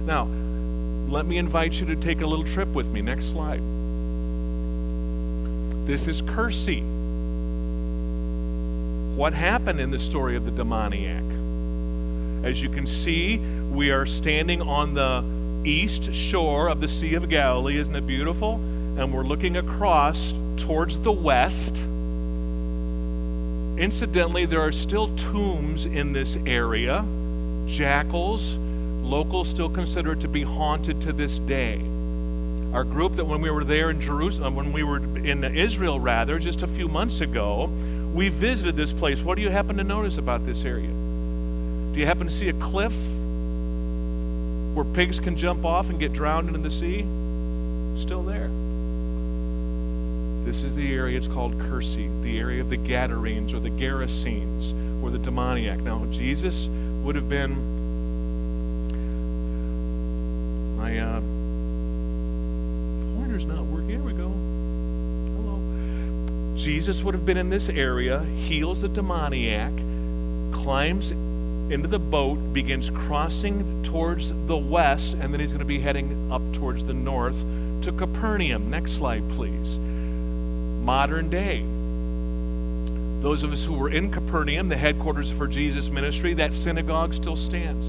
Now, 0.06 0.28
let 1.08 1.26
me 1.26 1.38
invite 1.38 1.74
you 1.74 1.86
to 1.88 1.96
take 1.96 2.22
a 2.22 2.26
little 2.26 2.46
trip 2.46 2.70
with 2.70 2.88
me. 2.88 3.02
Next 3.02 3.32
slide. 3.32 3.62
This 5.88 6.08
is 6.08 6.22
Kursi. 6.22 6.84
What 9.16 9.34
happened 9.34 9.80
in 9.80 9.92
the 9.92 10.00
story 10.00 10.36
of 10.36 10.46
the 10.46 10.52
demoniac? 10.52 11.24
As 12.44 12.62
you 12.62 12.70
can 12.70 12.88
see, 12.88 13.38
we 13.38 13.92
are 13.92 14.06
standing 14.06 14.62
on 14.62 14.94
the 14.94 15.24
east 15.68 16.14
shore 16.14 16.70
of 16.70 16.80
the 16.80 16.88
Sea 16.88 17.16
of 17.16 17.28
Galilee. 17.28 17.78
Isn't 17.80 17.96
it 17.96 18.08
beautiful? 18.08 18.56
And 18.98 19.12
we're 19.14 19.24
looking 19.24 19.58
across 19.58 20.34
towards 20.58 21.00
the 21.00 21.12
west 21.12 21.76
Incidentally, 23.80 24.46
there 24.46 24.60
are 24.60 24.74
still 24.74 25.08
tombs 25.16 25.86
in 25.86 26.12
this 26.12 26.36
area. 26.46 27.06
Jackals, 27.66 28.56
locals 28.56 29.48
still 29.48 29.70
consider 29.70 30.12
it 30.12 30.20
to 30.20 30.28
be 30.28 30.44
haunted 30.44 31.00
to 31.00 31.14
this 31.14 31.40
day. 31.40 31.80
Our 32.74 32.84
group 32.84 33.16
that 33.16 33.24
when 33.24 33.40
we 33.40 33.50
were 33.50 33.64
there 33.64 33.90
in 33.90 34.02
Jerusalem, 34.02 34.54
when 34.56 34.74
we 34.74 34.84
were 34.84 34.98
in 34.98 35.46
Israel 35.46 35.98
rather, 35.98 36.40
just 36.40 36.62
a 36.62 36.68
few 36.68 36.90
months 36.90 37.22
ago, 37.22 37.68
we 38.14 38.28
visited 38.28 38.76
this 38.76 38.92
place. 38.92 39.22
What 39.22 39.38
do 39.38 39.42
you 39.42 39.50
happen 39.50 39.78
to 39.78 39.84
notice 39.86 40.18
about 40.18 40.46
this 40.46 40.66
area? 40.66 40.90
Do 40.90 42.00
you 42.02 42.06
happen 42.06 42.28
to 42.28 42.34
see 42.34 42.50
a 42.50 42.54
cliff 42.54 42.94
where 44.76 44.86
pigs 44.94 45.22
can 45.22 45.38
jump 45.38 45.64
off 45.64 45.90
and 45.90 45.98
get 45.98 46.12
drowned 46.12 46.50
into 46.50 46.60
the 46.60 46.70
sea? 46.70 47.06
Still 47.98 48.24
there. 48.24 48.50
The 50.80 50.96
area, 50.96 51.18
it's 51.18 51.28
called 51.28 51.58
Kursi, 51.58 52.10
the 52.24 52.40
area 52.40 52.62
of 52.62 52.70
the 52.70 52.78
Gadarenes 52.78 53.54
or 53.54 53.60
the 53.60 53.70
Gerasenes, 53.70 55.04
or 55.04 55.10
the 55.10 55.18
demoniac. 55.18 55.80
Now, 55.80 56.06
Jesus 56.10 56.70
would 57.04 57.16
have 57.16 57.28
been 57.28 57.52
my 60.78 60.98
uh, 61.00 61.20
pointer's 63.20 63.44
not 63.44 63.66
working. 63.66 63.90
Here 63.90 64.00
we 64.00 64.14
go. 64.14 64.30
Hello. 65.36 66.56
Jesus 66.56 67.04
would 67.04 67.14
have 67.14 67.26
been 67.26 67.36
in 67.36 67.50
this 67.50 67.68
area, 67.68 68.24
heals 68.24 68.80
the 68.80 68.88
demoniac, 68.88 69.74
climbs 70.54 71.12
into 71.12 71.90
the 71.90 72.00
boat, 72.00 72.38
begins 72.54 72.90
crossing 72.90 73.84
towards 73.84 74.32
the 74.48 74.56
west, 74.56 75.16
and 75.16 75.34
then 75.34 75.42
he's 75.42 75.52
going 75.52 75.60
to 75.60 75.66
be 75.66 75.82
heading 75.82 76.32
up 76.32 76.42
towards 76.54 76.86
the 76.86 76.94
north 76.94 77.44
to 77.82 77.92
Capernaum. 77.92 78.70
Next 78.70 78.94
slide, 78.94 79.28
please 79.32 79.78
modern 80.90 81.30
day. 81.30 81.64
Those 83.22 83.44
of 83.44 83.54
us 83.54 83.64
who 83.64 83.74
were 83.74 83.90
in 83.90 84.12
Capernaum, 84.12 84.70
the 84.70 84.76
headquarters 84.76 85.30
for 85.30 85.46
Jesus' 85.46 85.88
ministry, 85.88 86.34
that 86.34 86.52
synagogue 86.52 87.14
still 87.14 87.36
stands. 87.36 87.86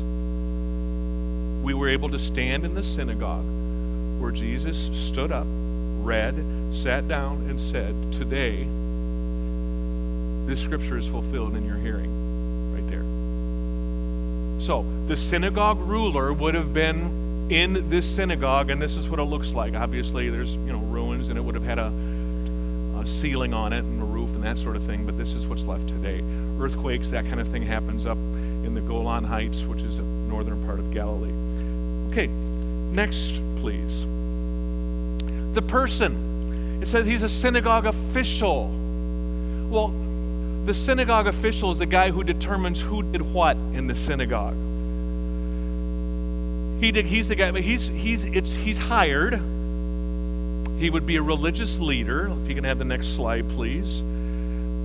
We 1.64 1.73
were 1.73 1.88
able 1.88 2.11
to 2.11 2.19
stand 2.19 2.66
in 2.66 2.75
the 2.75 2.83
synagogue 2.83 3.47
where 4.21 4.30
Jesus 4.33 4.90
stood 5.09 5.33
up, 5.33 5.47
read, 5.49 6.35
sat 6.75 7.09
down, 7.09 7.47
and 7.49 7.59
said, 7.59 7.95
Today, 8.12 8.66
this 10.47 10.61
scripture 10.62 10.99
is 10.99 11.07
fulfilled 11.07 11.57
in 11.57 11.64
your 11.64 11.78
hearing. 11.78 12.75
Right 12.75 12.87
there. 12.90 13.07
So, 14.62 14.85
the 15.07 15.16
synagogue 15.16 15.78
ruler 15.78 16.35
would 16.35 16.52
have 16.52 16.75
been 16.75 17.49
in 17.50 17.88
this 17.88 18.04
synagogue, 18.04 18.69
and 18.69 18.80
this 18.80 18.95
is 18.95 19.09
what 19.09 19.21
it 19.21 19.25
looks 19.25 19.52
like. 19.52 19.73
Obviously, 19.73 20.28
there's 20.28 20.52
you 20.52 20.71
know 20.71 20.80
ruins, 20.80 21.30
and 21.30 21.38
it 21.38 21.40
would 21.40 21.54
have 21.54 21.64
had 21.64 21.78
a 21.78 22.10
a 23.00 23.07
ceiling 23.07 23.54
on 23.54 23.73
it 23.73 23.85
and 23.85 24.00
a 24.00 24.04
roof 24.04 24.30
and 24.35 24.45
that 24.45 24.59
sort 24.59 24.76
of 24.76 24.83
thing, 24.83 25.04
but 25.04 25.16
this 25.16 25.33
is 25.33 25.47
what's 25.47 25.62
left 25.62 25.88
today. 25.88 26.23
Earthquakes, 26.59 27.11
that 27.11 27.25
kind 27.26 27.40
of 27.40 27.49
thing 27.49 27.62
happens 27.62 28.07
up 28.07 28.19
in 28.19 28.75
the 28.75 28.80
Golan 28.80 29.25
Heights, 29.25 29.62
which 29.62 29.80
is 29.80 29.99
a 29.99 30.02
northern 30.02 30.64
part 30.66 30.78
of 30.78 30.92
Galilee. 30.92 31.33
Okay, 32.11 32.26
next, 32.26 33.40
please. 33.57 34.02
The 35.54 35.62
person. 35.62 36.80
It 36.83 36.88
says 36.88 37.07
he's 37.07 37.23
a 37.23 37.28
synagogue 37.28 37.87
official. 37.87 38.71
Well, 39.69 39.88
the 40.66 40.75
synagogue 40.75 41.26
official 41.26 41.71
is 41.71 41.78
the 41.78 41.87
guy 41.87 42.11
who 42.11 42.23
determines 42.23 42.80
who 42.80 43.02
did 43.02 43.23
what 43.23 43.57
in 43.57 43.87
the 43.87 43.95
synagogue. 43.95 44.57
He 46.80 46.92
did, 46.92 47.07
he's 47.07 47.28
the 47.28 47.35
guy, 47.35 47.50
but 47.50 47.62
he's, 47.62 47.88
he's, 47.88 48.25
it's, 48.25 48.50
he's 48.50 48.78
hired 48.78 49.40
he 50.80 50.88
would 50.88 51.04
be 51.04 51.16
a 51.16 51.22
religious 51.22 51.78
leader. 51.78 52.32
If 52.40 52.49
you 52.49 52.54
can 52.54 52.64
have 52.64 52.78
the 52.78 52.87
next 52.87 53.14
slide, 53.14 53.46
please. 53.50 54.00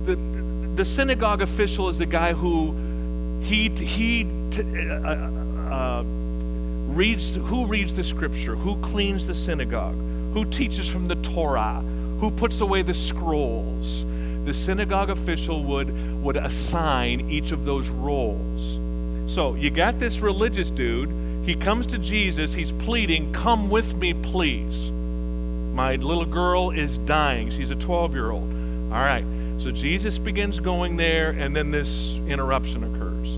The, 0.04 0.16
the 0.74 0.84
synagogue 0.84 1.40
official 1.40 1.88
is 1.88 1.96
the 1.96 2.04
guy 2.04 2.34
who 2.34 2.72
he, 3.42 3.70
he 3.70 4.26
uh, 4.58 5.08
uh, 5.72 6.02
reads, 6.04 7.36
who 7.36 7.66
reads 7.66 7.96
the 7.96 8.04
scripture, 8.04 8.54
who 8.54 8.76
cleans 8.82 9.26
the 9.26 9.34
synagogue, 9.34 9.94
who 10.34 10.44
teaches 10.44 10.86
from 10.86 11.08
the 11.08 11.14
Torah, 11.16 11.82
who 12.20 12.30
puts 12.30 12.60
away 12.60 12.82
the 12.82 12.94
scrolls. 12.94 14.04
The 14.44 14.52
synagogue 14.52 15.08
official 15.08 15.64
would, 15.64 16.22
would 16.22 16.36
assign 16.36 17.30
each 17.30 17.52
of 17.52 17.64
those 17.64 17.88
roles. 17.88 18.78
So 19.32 19.54
you 19.54 19.70
got 19.70 19.98
this 19.98 20.18
religious 20.18 20.68
dude. 20.68 21.08
He 21.46 21.54
comes 21.54 21.86
to 21.86 21.98
Jesus. 21.98 22.52
He's 22.52 22.72
pleading, 22.72 23.32
Come 23.32 23.70
with 23.70 23.94
me, 23.94 24.12
please. 24.12 24.90
My 25.76 25.96
little 25.96 26.24
girl 26.24 26.70
is 26.70 26.96
dying. 26.96 27.50
She's 27.50 27.70
a 27.70 27.74
12 27.74 28.14
year 28.14 28.30
old. 28.30 28.50
All 28.90 28.98
right. 28.98 29.26
So 29.58 29.70
Jesus 29.70 30.16
begins 30.16 30.58
going 30.58 30.96
there, 30.96 31.32
and 31.32 31.54
then 31.54 31.70
this 31.70 32.16
interruption 32.26 32.82
occurs. 32.82 33.36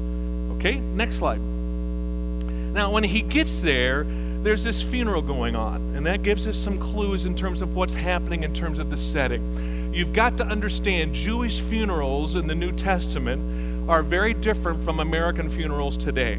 Okay, 0.56 0.76
next 0.78 1.16
slide. 1.16 1.40
Now, 1.40 2.92
when 2.92 3.02
he 3.02 3.22
gets 3.22 3.60
there, 3.60 4.04
there's 4.04 4.62
this 4.62 4.80
funeral 4.80 5.20
going 5.20 5.56
on, 5.56 5.96
and 5.96 6.06
that 6.06 6.22
gives 6.22 6.46
us 6.46 6.56
some 6.56 6.78
clues 6.78 7.24
in 7.24 7.34
terms 7.34 7.60
of 7.60 7.74
what's 7.74 7.94
happening 7.94 8.44
in 8.44 8.54
terms 8.54 8.78
of 8.78 8.88
the 8.88 8.98
setting. 8.98 9.92
You've 9.92 10.12
got 10.12 10.36
to 10.36 10.44
understand 10.44 11.14
Jewish 11.16 11.60
funerals 11.60 12.36
in 12.36 12.46
the 12.46 12.54
New 12.54 12.70
Testament 12.70 13.90
are 13.90 14.04
very 14.04 14.32
different 14.32 14.84
from 14.84 15.00
American 15.00 15.50
funerals 15.50 15.96
today. 15.96 16.36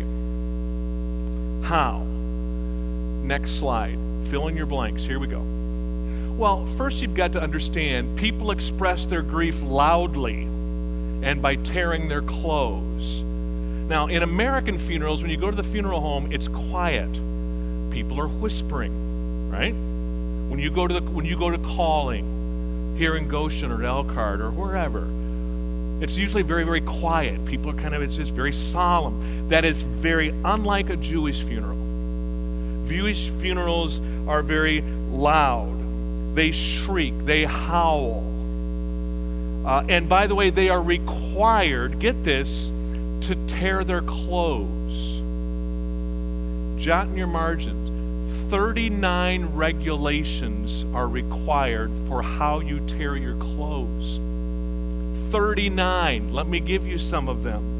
How? 1.68 2.03
Next 3.22 3.60
slide. 3.60 3.98
Fill 4.27 4.48
in 4.48 4.56
your 4.56 4.65
blanks. 4.65 5.03
Here 5.03 5.20
we 5.20 5.27
go. 5.27 5.59
Well, 6.39 6.65
first 6.65 7.01
you've 7.01 7.15
got 7.15 7.34
to 7.34 7.41
understand 7.41 8.17
people 8.17 8.51
express 8.51 9.05
their 9.05 9.22
grief 9.22 9.62
loudly 9.62 10.43
and 10.43 11.41
by 11.41 11.58
tearing 11.58 12.08
their 12.08 12.22
clothes. 12.22 13.22
Now, 13.22 14.08
in 14.08 14.24
American 14.24 14.77
funerals, 14.77 15.22
when 15.22 15.31
you 15.31 15.36
go 15.36 15.51
to 15.51 15.58
the 15.58 15.63
funeral 15.63 16.00
home, 16.00 16.31
it's 16.31 16.48
quiet. 16.48 17.12
People 17.91 18.22
are 18.22 18.29
whispering, 18.29 19.51
right? 19.51 19.74
When 19.74 20.60
you 20.60 20.72
go 20.72 20.88
to 20.88 20.93
the 20.93 21.01
when 21.01 21.25
you 21.25 21.38
go 21.38 21.50
to 21.50 21.58
calling, 21.58 22.96
here 22.98 23.17
in 23.17 23.27
Goshen 23.27 23.69
or 23.69 23.84
Elkhart 23.84 24.39
or 24.39 24.50
wherever. 24.50 25.05
It's 26.01 26.15
usually 26.15 26.43
very, 26.43 26.63
very 26.63 26.79
quiet. 26.79 27.46
People 27.46 27.72
are 27.72 27.81
kind 27.81 27.93
of, 27.93 28.01
it's 28.01 28.15
just 28.15 28.31
very 28.31 28.53
solemn. 28.53 29.50
That 29.50 29.65
is 29.65 29.81
very 29.81 30.29
unlike 30.29 30.89
a 30.89 30.96
Jewish 30.96 31.41
funeral. 31.41 31.75
Jewish 32.88 33.27
funerals 33.27 34.00
are 34.25 34.41
very 34.41 34.79
loud, 34.81 35.75
they 36.33 36.51
shriek, 36.51 37.13
they 37.25 37.45
howl. 37.45 38.24
Uh, 39.65 39.83
and 39.89 40.07
by 40.07 40.27
the 40.27 40.36
way, 40.36 40.50
they 40.50 40.69
are 40.69 40.81
required, 40.81 42.00
get 42.00 42.24
this, 42.24 42.67
to 43.21 43.36
tear 43.48 43.83
their 43.83 44.01
clothes. 44.01 45.19
Jot 46.81 47.07
in 47.07 47.17
your 47.17 47.27
margins 47.27 47.89
39 48.50 49.45
regulations 49.53 50.83
are 50.95 51.07
required 51.07 51.91
for 52.07 52.24
how 52.24 52.59
you 52.62 52.79
tear 52.88 53.15
your 53.15 53.36
clothes. 53.36 54.19
39. 55.31 56.33
Let 56.33 56.48
me 56.48 56.59
give 56.59 56.88
you 56.88 56.98
some 56.98 57.29
of 57.29 57.43
them. 57.43 57.77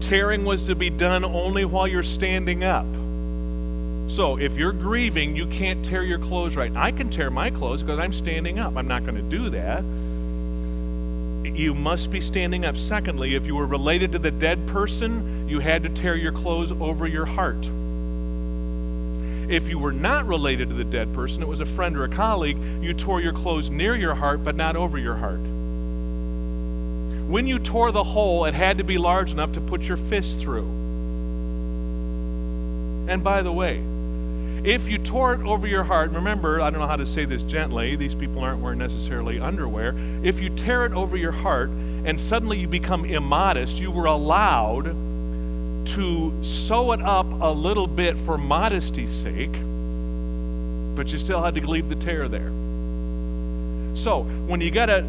Tearing 0.00 0.46
was 0.46 0.64
to 0.64 0.74
be 0.74 0.88
done 0.88 1.26
only 1.26 1.66
while 1.66 1.86
you're 1.86 2.02
standing 2.02 2.64
up. 2.64 2.86
So 4.12 4.38
if 4.38 4.58
you're 4.58 4.72
grieving, 4.72 5.34
you 5.36 5.46
can't 5.46 5.82
tear 5.86 6.02
your 6.02 6.18
clothes 6.18 6.54
right. 6.54 6.70
I 6.76 6.92
can 6.92 7.08
tear 7.08 7.30
my 7.30 7.48
clothes 7.48 7.82
because 7.82 7.98
I'm 7.98 8.12
standing 8.12 8.58
up. 8.58 8.76
I'm 8.76 8.86
not 8.86 9.06
going 9.06 9.14
to 9.14 9.22
do 9.22 9.48
that. 9.48 9.82
You 11.56 11.72
must 11.72 12.10
be 12.10 12.20
standing 12.20 12.66
up. 12.66 12.76
Secondly, 12.76 13.34
if 13.34 13.46
you 13.46 13.54
were 13.54 13.64
related 13.64 14.12
to 14.12 14.18
the 14.18 14.30
dead 14.30 14.66
person, 14.66 15.48
you 15.48 15.60
had 15.60 15.82
to 15.84 15.88
tear 15.88 16.14
your 16.14 16.32
clothes 16.32 16.72
over 16.72 17.06
your 17.06 17.24
heart. 17.24 17.66
If 19.50 19.66
you 19.68 19.78
were 19.78 19.92
not 19.92 20.26
related 20.26 20.68
to 20.68 20.74
the 20.74 20.84
dead 20.84 21.14
person, 21.14 21.40
it 21.40 21.48
was 21.48 21.60
a 21.60 21.66
friend 21.66 21.96
or 21.96 22.04
a 22.04 22.10
colleague, 22.10 22.58
you 22.82 22.92
tore 22.92 23.22
your 23.22 23.32
clothes 23.32 23.70
near 23.70 23.96
your 23.96 24.14
heart 24.14 24.44
but 24.44 24.56
not 24.56 24.76
over 24.76 24.98
your 24.98 25.16
heart. 25.16 25.40
When 27.30 27.46
you 27.46 27.58
tore 27.58 27.92
the 27.92 28.04
hole, 28.04 28.44
it 28.44 28.52
had 28.52 28.76
to 28.76 28.84
be 28.84 28.98
large 28.98 29.30
enough 29.30 29.52
to 29.52 29.62
put 29.62 29.80
your 29.80 29.96
fist 29.96 30.38
through. 30.38 30.68
And 33.08 33.24
by 33.24 33.40
the 33.40 33.50
way, 33.50 33.82
if 34.64 34.86
you 34.88 34.98
tore 34.98 35.34
it 35.34 35.40
over 35.40 35.66
your 35.66 35.82
heart, 35.82 36.10
remember, 36.12 36.60
I 36.60 36.70
don't 36.70 36.80
know 36.80 36.86
how 36.86 36.96
to 36.96 37.06
say 37.06 37.24
this 37.24 37.42
gently, 37.42 37.96
these 37.96 38.14
people 38.14 38.44
aren't 38.44 38.60
wearing 38.60 38.78
necessarily 38.78 39.40
underwear. 39.40 39.94
If 40.22 40.38
you 40.38 40.50
tear 40.50 40.86
it 40.86 40.92
over 40.92 41.16
your 41.16 41.32
heart 41.32 41.68
and 41.68 42.20
suddenly 42.20 42.58
you 42.58 42.68
become 42.68 43.04
immodest, 43.04 43.76
you 43.76 43.90
were 43.90 44.06
allowed 44.06 44.84
to 45.84 46.44
sew 46.44 46.92
it 46.92 47.02
up 47.02 47.26
a 47.26 47.50
little 47.50 47.88
bit 47.88 48.20
for 48.20 48.38
modesty's 48.38 49.10
sake, 49.10 49.52
but 50.94 51.08
you 51.12 51.18
still 51.18 51.42
had 51.42 51.56
to 51.56 51.66
leave 51.66 51.88
the 51.88 51.96
tear 51.96 52.28
there. 52.28 52.50
So 53.96 54.22
when 54.22 54.60
you 54.60 54.70
got 54.70 54.90
a 54.90 55.02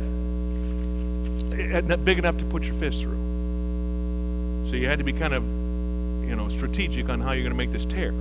big 2.03 2.17
enough 2.17 2.37
to 2.39 2.45
put 2.45 2.63
your 2.63 2.73
fist 2.75 3.01
through, 3.01 3.19
so 4.69 4.75
you 4.75 4.87
had 4.87 4.97
to 4.97 5.03
be 5.03 5.13
kind 5.13 5.35
of, 5.35 5.43
you 6.27 6.35
know, 6.35 6.49
strategic 6.49 7.07
on 7.09 7.21
how 7.21 7.33
you're 7.33 7.43
going 7.43 7.51
to 7.51 7.57
make 7.57 7.71
this 7.71 7.85
tear. 7.85 8.11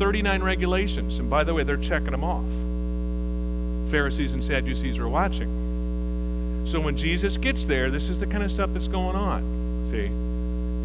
39 0.00 0.42
regulations, 0.42 1.18
and 1.18 1.28
by 1.28 1.44
the 1.44 1.52
way, 1.52 1.62
they're 1.62 1.76
checking 1.76 2.12
them 2.12 2.24
off. 2.24 2.46
Pharisees 3.90 4.32
and 4.32 4.42
Sadducees 4.42 4.96
are 4.96 5.08
watching. 5.08 6.64
So 6.66 6.80
when 6.80 6.96
Jesus 6.96 7.36
gets 7.36 7.66
there, 7.66 7.90
this 7.90 8.08
is 8.08 8.18
the 8.18 8.26
kind 8.26 8.42
of 8.42 8.50
stuff 8.50 8.70
that's 8.72 8.88
going 8.88 9.14
on. 9.14 9.90
See, 9.90 10.10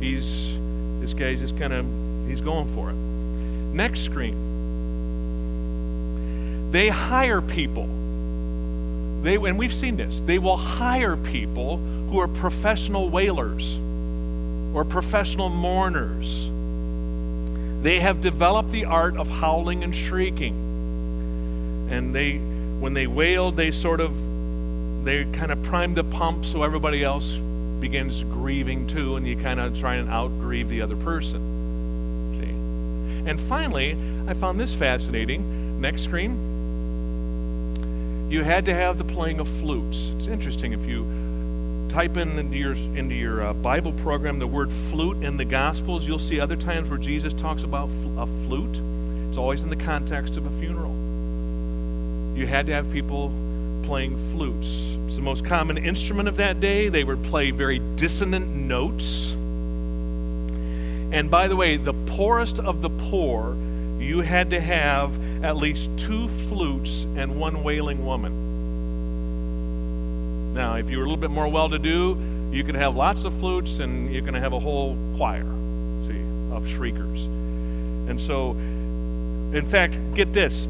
he's 0.05 0.53
this 0.99 1.13
guy's 1.13 1.39
just 1.39 1.57
kind 1.57 1.71
of, 1.71 1.85
he's 2.27 2.41
going 2.41 2.75
for 2.75 2.89
it. 2.89 2.95
Next 2.95 4.01
screen. 4.01 4.35
They 6.71 6.89
hire 6.89 7.41
people. 7.41 7.85
They, 7.85 9.35
and 9.35 9.57
we've 9.57 9.73
seen 9.73 9.95
this. 9.95 10.19
They 10.25 10.39
will 10.39 10.57
hire 10.57 11.15
people 11.15 11.77
who 11.77 12.19
are 12.19 12.27
professional 12.27 13.09
wailers 13.09 13.77
or 14.75 14.83
professional 14.83 15.47
mourners. 15.47 16.49
They 17.85 17.99
have 17.99 18.19
developed 18.19 18.71
the 18.71 18.85
art 18.85 19.15
of 19.15 19.29
howling 19.29 19.83
and 19.83 19.95
shrieking. 19.95 20.55
And 21.91 22.15
they, 22.15 22.39
when 22.39 22.95
they 22.95 23.05
wailed, 23.05 23.57
they 23.57 23.69
sort 23.69 23.99
of, 23.99 25.05
they 25.05 25.23
kind 25.25 25.51
of 25.51 25.61
primed 25.61 25.95
the 25.95 26.03
pump 26.03 26.45
so 26.45 26.63
everybody 26.63 27.03
else 27.03 27.33
begins 27.79 28.23
grieving 28.23 28.87
too, 28.87 29.17
and 29.17 29.27
you 29.27 29.37
kind 29.37 29.59
of 29.59 29.79
try 29.79 29.97
and 29.97 30.09
out 30.09 30.29
grieve 30.39 30.67
the 30.67 30.81
other 30.81 30.95
person. 30.95 32.39
See? 32.39 33.29
And 33.29 33.39
finally, 33.39 33.95
I 34.27 34.33
found 34.33 34.59
this 34.59 34.73
fascinating. 34.73 35.79
Next 35.79 36.05
screen. 36.05 36.31
You 38.31 38.41
had 38.43 38.65
to 38.65 38.73
have 38.73 38.97
the 38.97 39.03
playing 39.03 39.39
of 39.39 39.47
flutes. 39.47 40.09
It's 40.17 40.25
interesting 40.25 40.73
if 40.73 40.83
you 40.85 41.03
type 41.95 42.17
in 42.17 42.37
into 42.37 42.57
your 42.57 42.73
into 42.73 43.15
your 43.15 43.41
uh, 43.41 43.53
Bible 43.53 43.93
program 43.93 44.37
the 44.37 44.45
word 44.45 44.69
flute 44.69 45.23
in 45.23 45.37
the 45.37 45.45
Gospels, 45.45 46.05
you'll 46.05 46.19
see 46.19 46.41
other 46.41 46.57
times 46.57 46.89
where 46.89 46.99
Jesus 46.99 47.31
talks 47.31 47.63
about 47.63 47.87
fl- 47.87 48.19
a 48.19 48.25
flute. 48.25 48.81
It's 49.29 49.37
always 49.37 49.63
in 49.63 49.69
the 49.69 49.77
context 49.77 50.35
of 50.35 50.45
a 50.45 50.49
funeral. 50.59 50.91
You 52.37 52.47
had 52.47 52.65
to 52.65 52.73
have 52.73 52.91
people 52.91 53.31
playing 53.83 54.17
flutes. 54.33 54.67
It's 55.05 55.15
the 55.15 55.21
most 55.21 55.45
common 55.45 55.77
instrument 55.77 56.27
of 56.27 56.35
that 56.35 56.59
day. 56.59 56.89
They 56.89 57.05
would 57.05 57.23
play 57.23 57.51
very 57.51 57.79
dissonant 57.79 58.53
notes. 58.53 59.31
And 59.31 61.31
by 61.31 61.47
the 61.47 61.55
way, 61.55 61.77
the 61.77 61.93
poorest 61.93 62.59
of 62.59 62.81
the 62.81 62.89
poor, 62.89 63.55
you 63.99 64.19
had 64.19 64.49
to 64.49 64.59
have 64.59 65.45
at 65.45 65.55
least 65.55 65.89
two 65.97 66.27
flutes 66.27 67.05
and 67.15 67.39
one 67.39 67.63
wailing 67.63 68.05
woman. 68.05 68.44
Now, 70.55 70.75
if 70.75 70.89
you 70.89 70.97
were 70.97 71.03
a 71.03 71.07
little 71.07 71.21
bit 71.21 71.31
more 71.31 71.49
well 71.49 71.69
to 71.69 71.77
do, 71.77 72.17
you 72.51 72.63
could 72.63 72.75
have 72.75 72.95
lots 72.95 73.25
of 73.25 73.37
flutes 73.39 73.79
and 73.79 74.11
you're 74.11 74.21
going 74.21 74.35
to 74.35 74.39
have 74.39 74.53
a 74.53 74.59
whole 74.59 74.97
choir, 75.17 75.43
see, 76.07 76.21
of 76.55 76.65
shriekers. 76.67 77.23
And 78.09 78.19
so, 78.21 78.51
in 78.51 79.67
fact, 79.69 79.97
get 80.15 80.31
this 80.31 80.65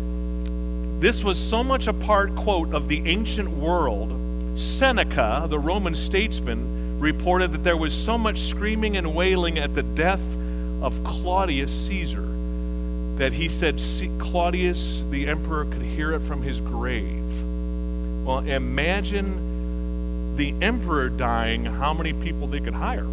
this 0.99 1.23
was 1.23 1.37
so 1.37 1.63
much 1.63 1.85
a 1.85 1.93
part, 1.93 2.35
quote, 2.35 2.73
of 2.73 2.87
the 2.87 3.07
ancient 3.07 3.49
world. 3.49 4.11
Seneca, 4.57 5.45
the 5.47 5.59
Roman 5.59 5.93
statesman, 5.93 6.99
reported 6.99 7.51
that 7.51 7.63
there 7.63 7.77
was 7.77 7.93
so 7.93 8.17
much 8.17 8.39
screaming 8.39 8.97
and 8.97 9.13
wailing 9.13 9.59
at 9.59 9.75
the 9.75 9.83
death 9.83 10.23
of 10.81 11.03
Claudius 11.03 11.87
Caesar 11.87 12.25
that 13.17 13.33
he 13.33 13.49
said 13.49 13.79
Claudius, 14.17 15.03
the 15.11 15.27
emperor, 15.27 15.65
could 15.65 15.81
hear 15.81 16.13
it 16.13 16.21
from 16.21 16.41
his 16.41 16.59
grave. 16.59 17.43
Well, 18.25 18.39
imagine 18.39 19.54
the 20.35 20.53
emperor 20.61 21.09
dying, 21.09 21.65
how 21.65 21.93
many 21.93 22.13
people 22.13 22.47
they 22.47 22.59
could 22.59 22.73
hire. 22.73 23.05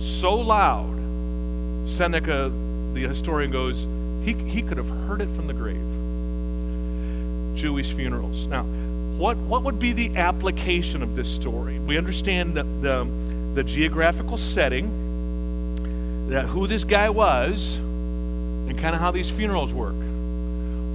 So 0.00 0.34
loud, 0.34 0.98
Seneca, 1.88 2.50
the 2.92 3.06
historian, 3.08 3.50
goes, 3.50 3.86
he, 4.24 4.34
he 4.34 4.62
could 4.62 4.76
have 4.76 4.88
heard 4.88 5.20
it 5.20 5.28
from 5.30 5.46
the 5.46 5.52
grave. 5.52 5.80
Jewish 7.56 7.92
funerals. 7.92 8.46
Now, 8.46 8.62
what, 8.62 9.36
what 9.36 9.62
would 9.64 9.78
be 9.78 9.92
the 9.92 10.16
application 10.16 11.02
of 11.02 11.14
this 11.14 11.32
story? 11.32 11.78
We 11.78 11.98
understand 11.98 12.54
the, 12.54 12.62
the, 12.62 13.06
the 13.54 13.64
geographical 13.64 14.38
setting, 14.38 16.28
that 16.28 16.46
who 16.46 16.66
this 16.66 16.84
guy 16.84 17.10
was, 17.10 17.76
and 17.76 18.78
kind 18.78 18.94
of 18.94 19.00
how 19.00 19.10
these 19.10 19.28
funerals 19.28 19.72
work. 19.72 19.94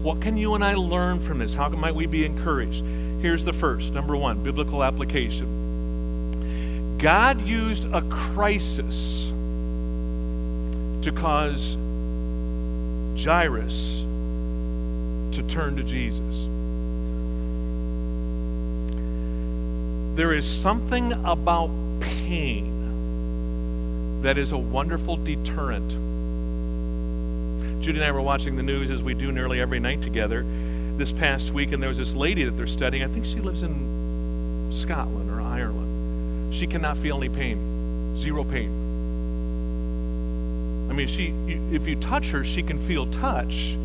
What 0.02 0.22
can 0.22 0.38
you 0.38 0.56
and 0.56 0.64
I 0.64 0.76
learn 0.76 1.20
from 1.20 1.40
this? 1.40 1.54
How 1.54 1.68
might 1.70 1.96
we 1.96 2.06
be 2.06 2.26
encouraged? 2.26 2.84
Here's 3.22 3.44
the 3.44 3.54
first 3.54 3.94
number 3.94 4.16
one 4.16 4.44
biblical 4.44 4.84
application. 4.84 6.98
God 7.00 7.42
used 7.42 7.86
a 7.86 8.04
crisis 8.04 9.26
to 11.04 11.12
cause 11.12 11.76
Jairus 13.24 14.02
to 15.36 15.44
turn 15.48 15.76
to 15.78 15.84
Jesus. 15.84 16.36
There 20.16 20.34
is 20.34 20.48
something 20.48 21.14
about 21.26 21.72
pain 22.00 22.76
that 24.22 24.38
is 24.38 24.52
a 24.52 24.58
wonderful 24.58 25.18
deterrent. 25.18 25.90
Judy 27.82 28.00
and 28.00 28.06
I 28.06 28.12
were 28.12 28.22
watching 28.22 28.56
the 28.56 28.64
news 28.64 28.92
as 28.92 29.02
we 29.02 29.14
do 29.14 29.32
nearly 29.32 29.62
every 29.62 29.80
night 29.80 30.02
together 30.02 30.46
this 30.98 31.12
past 31.12 31.52
week, 31.52 31.72
and 31.72 31.82
there 31.82 31.90
was 31.90 31.98
this 31.98 32.14
lady 32.14 32.44
that 32.44 32.58
they're 32.58 32.68
studying. 32.68 33.04
I 33.04 33.08
think 33.08 33.26
she 33.26 33.40
lives 33.40 33.64
in 33.64 34.72
Scotland 34.72 35.30
or 35.30 35.40
Ireland. 35.42 36.54
She 36.54 36.66
cannot 36.66 36.98
feel 36.98 37.18
any 37.18 37.30
pain, 37.30 38.18
zero 38.18 38.44
pain. 38.44 38.86
I 40.90 40.94
mean, 40.94 41.08
she, 41.08 41.34
if 41.76 41.88
you 41.88 41.96
touch 41.98 42.28
her, 42.28 42.44
she 42.44 42.64
can 42.64 42.80
feel 42.80 43.06
touch, 43.06 43.76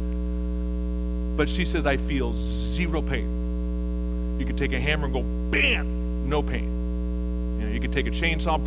but 1.37 1.49
she 1.49 1.65
says, 1.65 1.85
I 1.85 1.97
feel 1.99 2.33
zero 2.33 3.03
pain. 3.03 4.39
You 4.39 4.47
can 4.47 4.57
take 4.57 4.73
a 4.73 4.81
hammer 4.81 5.05
and 5.05 5.13
go, 5.13 5.23
bam, 5.23 6.29
no 6.29 6.43
pain. 6.43 7.59
You 7.61 7.67
know, 7.67 7.73
you 7.75 7.81
could 7.81 7.93
take 7.93 8.07
a 8.07 8.11
chainsaw, 8.11 8.59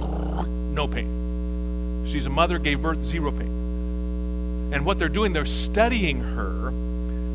no 0.47 0.88
pain. 0.88 2.05
She's 2.08 2.27
a 2.27 2.29
mother, 2.29 2.60
gave 2.60 2.81
birth, 2.81 3.03
zero 3.03 3.31
pain. 3.31 4.71
And 4.71 4.86
what 4.86 4.99
they're 4.99 5.10
doing, 5.10 5.34
they're 5.34 5.45
studying 5.45 6.19
her 6.19 6.71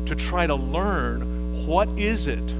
to 0.07 0.15
try 0.15 0.47
to 0.47 0.55
learn 0.55 1.65
what 1.65 1.87
is 1.97 2.27
it 2.27 2.51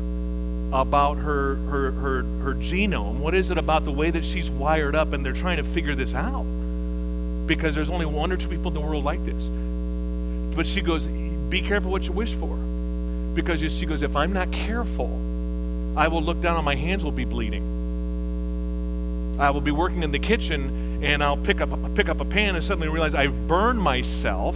about 0.73 1.17
her, 1.17 1.55
her, 1.55 1.91
her, 1.91 2.23
her 2.23 2.53
genome? 2.55 3.15
What 3.15 3.33
is 3.33 3.49
it 3.49 3.57
about 3.57 3.83
the 3.83 3.91
way 3.91 4.09
that 4.11 4.23
she's 4.23 4.49
wired 4.49 4.95
up? 4.95 5.13
And 5.13 5.25
they're 5.25 5.33
trying 5.33 5.57
to 5.57 5.63
figure 5.63 5.95
this 5.95 6.13
out 6.13 6.45
because 7.45 7.75
there's 7.75 7.89
only 7.89 8.05
one 8.05 8.31
or 8.31 8.37
two 8.37 8.47
people 8.47 8.67
in 8.67 8.73
the 8.73 8.79
world 8.79 9.03
like 9.03 9.25
this. 9.25 9.43
But 10.55 10.67
she 10.67 10.81
goes, 10.81 11.07
Be 11.07 11.61
careful 11.61 11.91
what 11.91 12.03
you 12.03 12.11
wish 12.11 12.33
for. 12.35 12.55
Because 13.33 13.59
she 13.59 13.85
goes, 13.85 14.01
If 14.01 14.15
I'm 14.15 14.33
not 14.33 14.51
careful, 14.51 15.09
I 15.97 16.07
will 16.07 16.21
look 16.21 16.39
down 16.41 16.55
and 16.55 16.65
my 16.65 16.75
hands 16.75 17.03
will 17.03 17.11
be 17.11 17.25
bleeding. 17.25 17.79
I 19.39 19.49
will 19.49 19.61
be 19.61 19.71
working 19.71 20.03
in 20.03 20.11
the 20.11 20.19
kitchen 20.19 21.03
and 21.03 21.23
I'll 21.23 21.37
pick 21.37 21.61
up, 21.61 21.69
pick 21.95 22.07
up 22.09 22.21
a 22.21 22.25
pan 22.25 22.55
and 22.55 22.63
suddenly 22.63 22.87
realize 22.87 23.15
I've 23.15 23.47
burned 23.47 23.81
myself 23.81 24.55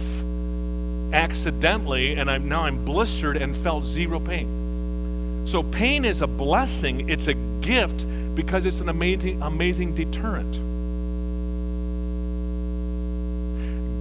accidentally 1.16 2.14
and 2.14 2.30
I'm, 2.30 2.46
now 2.46 2.64
I'm 2.64 2.84
blistered 2.84 3.38
and 3.38 3.56
felt 3.56 3.84
zero 3.84 4.20
pain. 4.20 5.46
So 5.46 5.62
pain 5.62 6.04
is 6.04 6.20
a 6.20 6.26
blessing, 6.26 7.08
it's 7.08 7.26
a 7.26 7.34
gift 7.34 8.04
because 8.34 8.66
it's 8.66 8.80
an 8.80 8.90
amazing, 8.90 9.40
amazing 9.40 9.94
deterrent. 9.94 10.54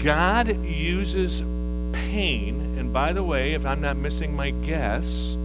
God 0.03 0.65
uses 0.65 1.41
pain, 1.93 2.75
and 2.77 2.91
by 2.91 3.13
the 3.13 3.23
way, 3.23 3.53
if 3.53 3.65
I'm 3.65 3.79
not 3.79 3.95
missing 3.95 4.35
my 4.35 4.49
guess, 4.51 5.37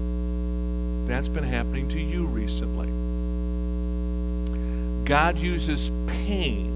that's 1.06 1.28
been 1.28 1.44
happening 1.44 1.88
to 1.90 2.00
you 2.00 2.26
recently. 2.26 2.88
God 5.04 5.38
uses 5.38 5.90
pain 6.08 6.66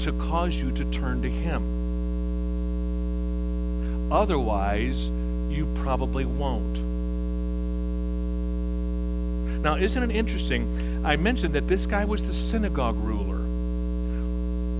to 0.00 0.12
cause 0.12 0.54
you 0.56 0.72
to 0.72 0.84
turn 0.86 1.20
to 1.22 1.28
Him. 1.28 1.79
Otherwise, 4.10 5.08
you 5.48 5.66
probably 5.76 6.24
won't. 6.24 6.78
Now, 9.62 9.76
isn't 9.76 10.02
it 10.10 10.16
interesting? 10.16 11.02
I 11.04 11.16
mentioned 11.16 11.54
that 11.54 11.68
this 11.68 11.86
guy 11.86 12.04
was 12.04 12.26
the 12.26 12.32
synagogue 12.32 12.96
ruler, 12.96 13.40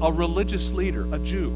a 0.07 0.11
religious 0.13 0.73
leader, 0.73 1.07
a 1.13 1.19
Jew. 1.19 1.51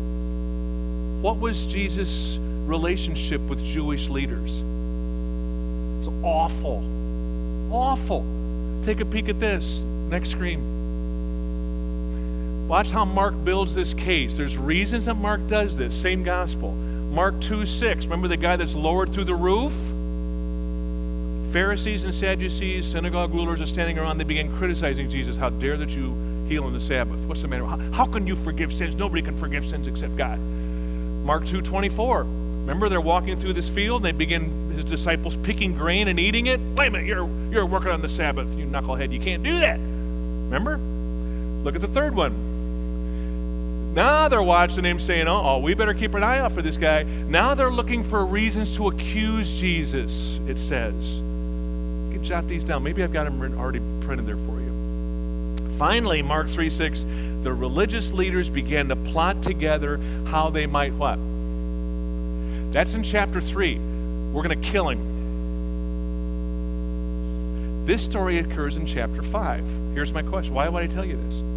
What 1.23 1.39
was 1.39 1.67
Jesus' 1.67 2.37
relationship 2.67 3.41
with 3.41 3.65
Jewish 3.65 4.09
leaders? 4.09 4.63
It's 5.99 6.09
awful. 6.23 6.85
Awful. 7.73 8.25
Take 8.85 9.01
a 9.01 9.07
peek 9.07 9.29
at 9.31 9.41
this. 9.41 9.81
Next 10.11 10.31
screen. 10.31 10.73
Watch 12.69 12.91
how 12.91 13.05
Mark 13.05 13.35
builds 13.43 13.75
this 13.75 13.95
case. 13.95 14.37
There's 14.37 14.59
reasons 14.59 15.07
that 15.07 15.15
Mark 15.15 15.47
does 15.49 15.77
this. 15.77 15.95
Same 15.99 16.23
gospel. 16.23 16.77
Mark 17.15 17.41
2 17.41 17.65
6. 17.65 18.07
Remember 18.07 18.27
the 18.27 18.37
guy 18.37 18.57
that's 18.57 18.75
lowered 18.75 19.13
through 19.13 19.25
the 19.25 19.37
roof? 19.37 19.73
Pharisees 21.53 22.03
and 22.03 22.13
Sadducees, 22.13 22.91
synagogue 22.91 23.33
rulers 23.33 23.61
are 23.61 23.67
standing 23.67 24.01
around. 24.01 24.19
They 24.19 24.25
begin 24.25 24.55
criticizing 24.59 25.09
Jesus. 25.09 25.37
How 25.37 25.51
dare 25.51 25.77
that 25.77 25.91
you 25.91 26.13
heal 26.49 26.65
on 26.65 26.73
the 26.73 26.81
Sabbath? 26.81 27.21
What's 27.21 27.43
the 27.43 27.47
matter? 27.47 27.65
How, 27.67 27.79
how 27.93 28.07
can 28.07 28.27
you 28.27 28.35
forgive 28.35 28.73
sins? 28.73 28.97
Nobody 28.97 29.23
can 29.23 29.39
forgive 29.39 29.65
sins 29.65 29.87
except 29.87 30.17
God. 30.17 30.41
Mark 30.41 31.47
2 31.47 31.63
24. 31.63 32.25
Remember, 32.25 32.89
they're 32.89 33.01
walking 33.01 33.39
through 33.39 33.53
this 33.53 33.69
field 33.69 34.05
and 34.05 34.07
they 34.07 34.19
begin, 34.19 34.73
his 34.73 34.83
disciples, 34.83 35.37
picking 35.37 35.79
grain 35.79 36.09
and 36.09 36.19
eating 36.19 36.49
it. 36.49 36.59
Wait 36.77 36.89
a 36.89 36.91
minute, 36.91 37.07
you're, 37.07 37.29
you're 37.53 37.67
working 37.67 37.91
on 37.91 38.03
the 38.03 38.09
Sabbath, 38.09 38.53
you 38.59 38.67
knucklehead. 38.67 39.13
You 39.13 39.21
can't 39.21 39.45
do 39.45 39.61
that. 39.61 39.79
Remember? 39.79 40.79
Look 41.63 41.77
at 41.77 41.81
the 41.81 41.87
third 41.87 42.17
one. 42.17 42.33
Now 43.95 44.27
they're 44.27 44.43
watching 44.43 44.85
him 44.85 44.99
saying, 44.99 45.29
oh, 45.29 45.59
we 45.59 45.75
better 45.75 45.95
keep 45.95 46.15
an 46.15 46.25
eye 46.25 46.39
out 46.39 46.51
for 46.51 46.63
this 46.63 46.77
guy. 46.77 47.05
Now 47.05 47.55
they're 47.55 47.71
looking 47.71 48.03
for 48.03 48.27
reasons 48.27 48.75
to 48.77 48.89
accuse 48.89 49.53
Jesus, 49.53 50.41
it 50.49 50.59
says. 50.59 50.95
You 51.19 52.11
can 52.11 52.25
jot 52.25 52.49
these 52.49 52.65
down. 52.65 52.83
Maybe 52.83 53.05
I've 53.05 53.13
got 53.13 53.23
them 53.25 53.41
already 53.57 53.81
printed 54.05 54.27
there 54.27 54.37
for 54.37 54.61
you. 54.61 55.69
Finally, 55.79 56.23
Mark 56.23 56.49
3 56.49 56.71
6, 56.71 57.05
the 57.43 57.53
religious 57.53 58.13
leaders 58.13 58.51
began 58.51 58.89
to 58.89 58.97
plot 58.97 59.43
together 59.43 60.01
how 60.27 60.51
they 60.51 60.67
might 60.67 60.93
what? 60.95 61.21
That's 62.73 62.95
in 62.95 63.05
chapter 63.05 63.41
3. 63.41 63.79
We're 64.33 64.43
going 64.43 64.61
to 64.61 64.69
kill 64.69 64.89
him. 64.89 65.15
This 67.87 68.03
story 68.03 68.39
occurs 68.39 68.77
in 68.77 68.87
chapter 68.87 69.23
5. 69.23 69.65
Here's 69.95 70.13
my 70.13 70.23
question 70.23 70.53
Why 70.53 70.69
would 70.69 70.83
I 70.83 70.89
tell 70.89 71.05
you 71.05 71.17
this? 71.17 71.54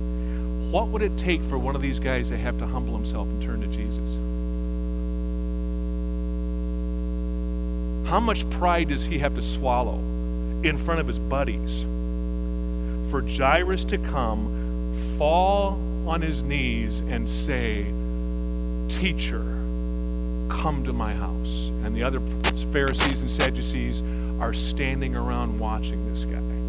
What 0.71 0.89
would 0.89 1.01
it 1.01 1.17
take 1.17 1.41
for 1.43 1.57
one 1.57 1.75
of 1.77 1.81
these 1.81 1.97
guys 1.97 2.27
to 2.27 2.37
have 2.37 2.59
to 2.59 2.67
humble 2.67 2.93
himself 2.93 3.25
and 3.27 3.41
turn 3.41 3.61
to 3.61 3.67
Jesus? 3.67 4.03
How 8.09 8.19
much 8.19 8.49
pride 8.49 8.89
does 8.89 9.03
he 9.03 9.19
have 9.19 9.35
to 9.35 9.41
swallow 9.41 9.97
in 10.63 10.77
front 10.77 10.99
of 10.99 11.07
his 11.07 11.19
buddies 11.19 11.83
for 13.11 13.21
Jairus 13.21 13.85
to 13.85 13.97
come, 13.97 15.15
fall 15.17 15.79
on 16.05 16.21
his 16.21 16.43
knees, 16.43 16.99
and 16.99 17.29
say, 17.29 17.83
Teacher, 18.89 19.43
come 20.49 20.83
to 20.85 20.91
my 20.91 21.13
house? 21.13 21.69
And 21.85 21.95
the 21.95 22.03
other 22.03 22.19
Pharisees 22.73 23.21
and 23.21 23.31
Sadducees 23.31 24.01
are 24.41 24.53
standing 24.53 25.15
around 25.15 25.59
watching 25.59 26.13
this 26.13 26.25
guy. 26.25 26.66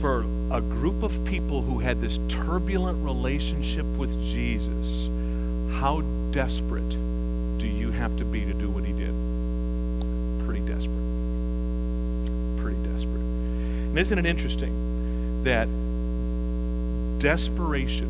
For 0.00 0.20
a 0.50 0.60
group 0.60 1.02
of 1.02 1.24
people 1.24 1.62
who 1.62 1.80
had 1.80 2.00
this 2.00 2.20
turbulent 2.28 3.04
relationship 3.04 3.84
with 3.96 4.12
Jesus, 4.22 5.08
how 5.80 6.02
desperate 6.30 6.88
do 7.58 7.66
you 7.66 7.90
have 7.90 8.16
to 8.16 8.24
be 8.24 8.44
to 8.44 8.52
do 8.52 8.68
what 8.68 8.84
he 8.84 8.92
did? 8.92 9.12
Pretty 10.46 10.60
desperate. 10.60 10.94
Pretty 12.62 12.80
desperate. 12.88 13.20
And 13.20 13.98
isn't 13.98 14.18
it 14.18 14.26
interesting 14.26 15.42
that 15.44 15.68
desperation, 17.18 18.08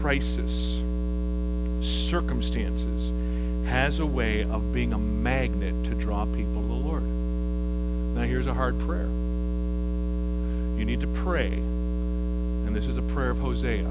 crisis, 0.00 0.80
circumstances 1.80 3.10
has 3.68 3.98
a 3.98 4.06
way 4.06 4.44
of 4.44 4.72
being 4.72 4.92
a 4.92 4.98
magnet 4.98 5.74
to 5.84 5.94
draw 5.96 6.24
people 6.26 6.62
to 6.62 6.68
the 6.68 6.74
Lord? 6.74 7.02
Now, 7.02 8.22
here's 8.22 8.46
a 8.46 8.54
hard 8.54 8.78
prayer 8.80 9.08
you 10.82 10.86
need 10.86 11.00
to 11.00 11.06
pray, 11.22 11.46
and 11.46 12.74
this 12.74 12.86
is 12.86 12.98
a 12.98 13.02
prayer 13.02 13.30
of 13.30 13.38
Hosea. 13.38 13.88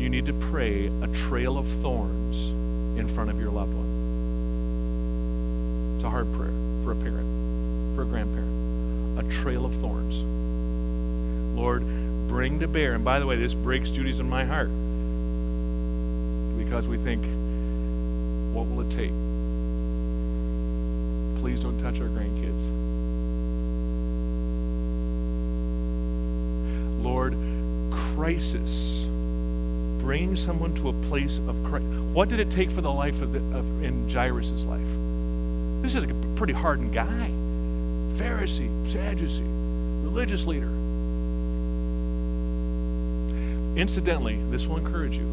You 0.00 0.08
need 0.08 0.24
to 0.26 0.32
pray 0.32 0.86
a 1.02 1.08
trail 1.28 1.58
of 1.58 1.66
thorns 1.66 2.50
in 2.96 3.08
front 3.08 3.30
of 3.30 3.40
your 3.40 3.50
loved 3.50 3.74
one. 3.74 3.86
It's 5.96 6.04
a 6.04 6.10
hard 6.10 6.32
prayer 6.34 6.52
for 6.84 6.92
a 6.92 6.94
parent, 6.94 7.96
for 7.96 8.02
a 8.02 8.04
grandparent. 8.04 9.18
A 9.18 9.24
trail 9.42 9.64
of 9.64 9.74
thorns. 9.74 10.22
Lord, 11.58 11.82
bring 12.28 12.60
to 12.60 12.68
bear. 12.68 12.94
And 12.94 13.04
by 13.04 13.18
the 13.18 13.26
way, 13.26 13.34
this 13.34 13.52
breaks 13.52 13.90
Judy's 13.90 14.20
in 14.20 14.30
my 14.30 14.44
heart 14.44 14.70
because 16.56 16.86
we 16.86 16.98
think, 16.98 17.24
what 18.54 18.68
will 18.68 18.82
it 18.82 18.90
take? 18.92 19.10
Please 21.42 21.58
don't 21.58 21.80
touch 21.80 22.00
our 22.00 22.06
grandkids. 22.06 22.86
Lord, 27.06 27.36
crisis. 28.16 29.04
Bring 30.02 30.34
someone 30.34 30.74
to 30.74 30.88
a 30.88 30.92
place 31.08 31.38
of 31.38 31.62
crisis. 31.62 31.88
What 32.12 32.28
did 32.28 32.40
it 32.40 32.50
take 32.50 32.68
for 32.68 32.80
the 32.80 32.90
life 32.90 33.22
of, 33.22 33.32
the, 33.32 33.38
of 33.56 33.84
in 33.84 34.10
Jairus' 34.10 34.64
life? 34.64 34.88
This 35.82 35.94
is 35.94 36.02
a 36.02 36.08
pretty 36.34 36.52
hardened 36.52 36.92
guy. 36.92 37.30
Pharisee, 38.18 38.68
Sadducee, 38.90 39.44
religious 39.44 40.46
leader. 40.46 40.66
Incidentally, 43.80 44.40
this 44.50 44.66
will 44.66 44.78
encourage 44.78 45.16
you. 45.16 45.26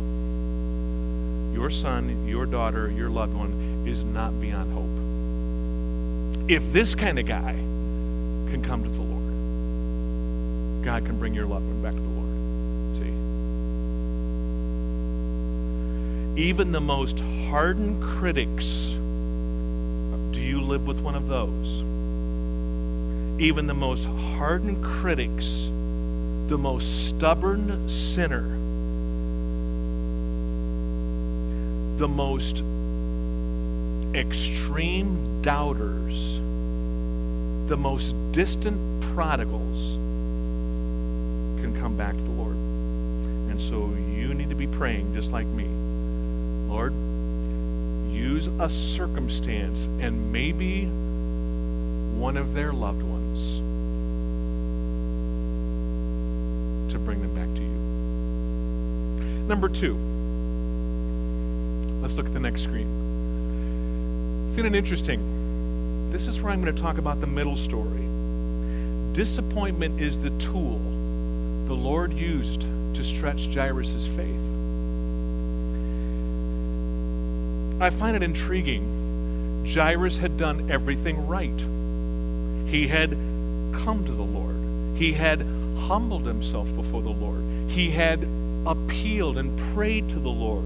Your 1.55 1.71
son, 1.71 2.27
your 2.27 2.45
daughter, 2.45 2.91
your 2.91 3.09
loved 3.09 3.33
one 3.33 3.83
is 3.87 4.03
not 4.03 4.39
beyond 4.39 4.71
hope. 4.73 6.49
If 6.51 6.71
this 6.71 6.93
kind 6.93 7.17
of 7.17 7.25
guy 7.25 7.53
can 7.53 8.63
come 8.63 8.83
to 8.83 8.89
the 8.89 9.02
God 10.83 11.05
can 11.05 11.17
bring 11.17 11.33
your 11.33 11.45
loved 11.45 11.65
one 11.65 11.81
back 11.81 11.93
to 11.93 11.99
the 11.99 12.07
Lord. 12.09 12.97
See? 16.35 16.41
Even 16.43 16.73
the 16.73 16.81
most 16.81 17.21
hardened 17.49 18.03
critics, 18.03 18.65
do 20.33 20.41
you 20.41 20.59
live 20.59 20.85
with 20.85 20.99
one 20.99 21.15
of 21.15 21.27
those? 21.29 21.79
Even 23.41 23.65
the 23.65 23.73
most 23.73 24.03
hardened 24.03 24.83
critics, 24.83 25.45
the 26.49 26.57
most 26.57 27.07
stubborn 27.07 27.87
sinner, 27.87 28.43
the 31.97 32.09
most 32.09 32.61
extreme 34.13 35.41
doubters, 35.41 36.35
the 37.69 37.77
most 37.77 38.13
distant 38.33 39.01
prodigals 39.15 39.97
come 41.93 41.97
back 41.97 42.15
to 42.15 42.23
the 42.23 42.31
Lord. 42.31 42.55
And 42.55 43.61
so 43.61 43.93
you 44.15 44.33
need 44.33 44.49
to 44.49 44.55
be 44.55 44.65
praying 44.65 45.13
just 45.13 45.31
like 45.31 45.45
me. 45.45 45.65
Lord, 46.67 46.91
use 48.11 48.47
a 48.47 48.67
circumstance 48.67 49.85
and 50.01 50.31
maybe 50.31 50.85
one 52.17 52.35
of 52.35 52.55
their 52.55 52.73
loved 52.73 53.03
ones 53.03 53.57
to 56.91 56.97
bring 56.97 57.21
them 57.21 57.35
back 57.35 57.53
to 57.53 57.61
you. 57.61 57.77
Number 59.47 59.69
two, 59.69 59.93
let's 62.01 62.15
look 62.15 62.25
at 62.25 62.33
the 62.33 62.39
next 62.39 62.63
screen. 62.63 62.87
Isn't 64.49 64.65
it 64.65 64.73
interesting? 64.73 66.09
This 66.11 66.25
is 66.27 66.41
where 66.41 66.51
I'm 66.51 66.63
going 66.63 66.75
to 66.75 66.81
talk 66.81 66.97
about 66.97 67.21
the 67.21 67.27
middle 67.27 67.55
story. 67.55 68.07
Disappointment 69.13 70.01
is 70.01 70.17
the 70.17 70.31
tool 70.39 70.81
the 71.65 71.75
Lord 71.75 72.13
used 72.13 72.61
to 72.95 73.03
stretch 73.03 73.53
Jairus' 73.53 74.05
faith. 74.15 74.39
I 77.81 77.89
find 77.89 78.15
it 78.15 78.23
intriguing. 78.23 79.65
Jairus 79.67 80.17
had 80.17 80.37
done 80.37 80.69
everything 80.69 81.27
right. 81.27 81.59
He 82.69 82.87
had 82.87 83.11
come 83.83 84.03
to 84.05 84.11
the 84.11 84.23
Lord. 84.23 84.55
He 84.97 85.13
had 85.13 85.41
humbled 85.79 86.25
himself 86.25 86.73
before 86.75 87.01
the 87.01 87.09
Lord. 87.09 87.43
He 87.69 87.89
had 87.89 88.27
appealed 88.65 89.37
and 89.37 89.73
prayed 89.73 90.09
to 90.09 90.19
the 90.19 90.29
Lord. 90.29 90.63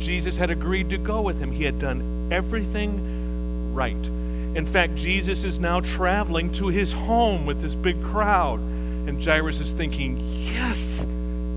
Jesus 0.00 0.36
had 0.36 0.50
agreed 0.50 0.90
to 0.90 0.98
go 0.98 1.20
with 1.20 1.38
him. 1.40 1.50
He 1.50 1.64
had 1.64 1.78
done 1.78 2.28
everything 2.30 3.74
right. 3.74 3.94
In 3.94 4.66
fact, 4.66 4.94
Jesus 4.96 5.44
is 5.44 5.58
now 5.58 5.80
traveling 5.80 6.52
to 6.52 6.68
his 6.68 6.92
home 6.92 7.46
with 7.46 7.60
this 7.60 7.74
big 7.74 8.02
crowd. 8.02 8.60
And 9.06 9.22
Jairus 9.22 9.60
is 9.60 9.72
thinking, 9.72 10.18
yes, 10.18 11.04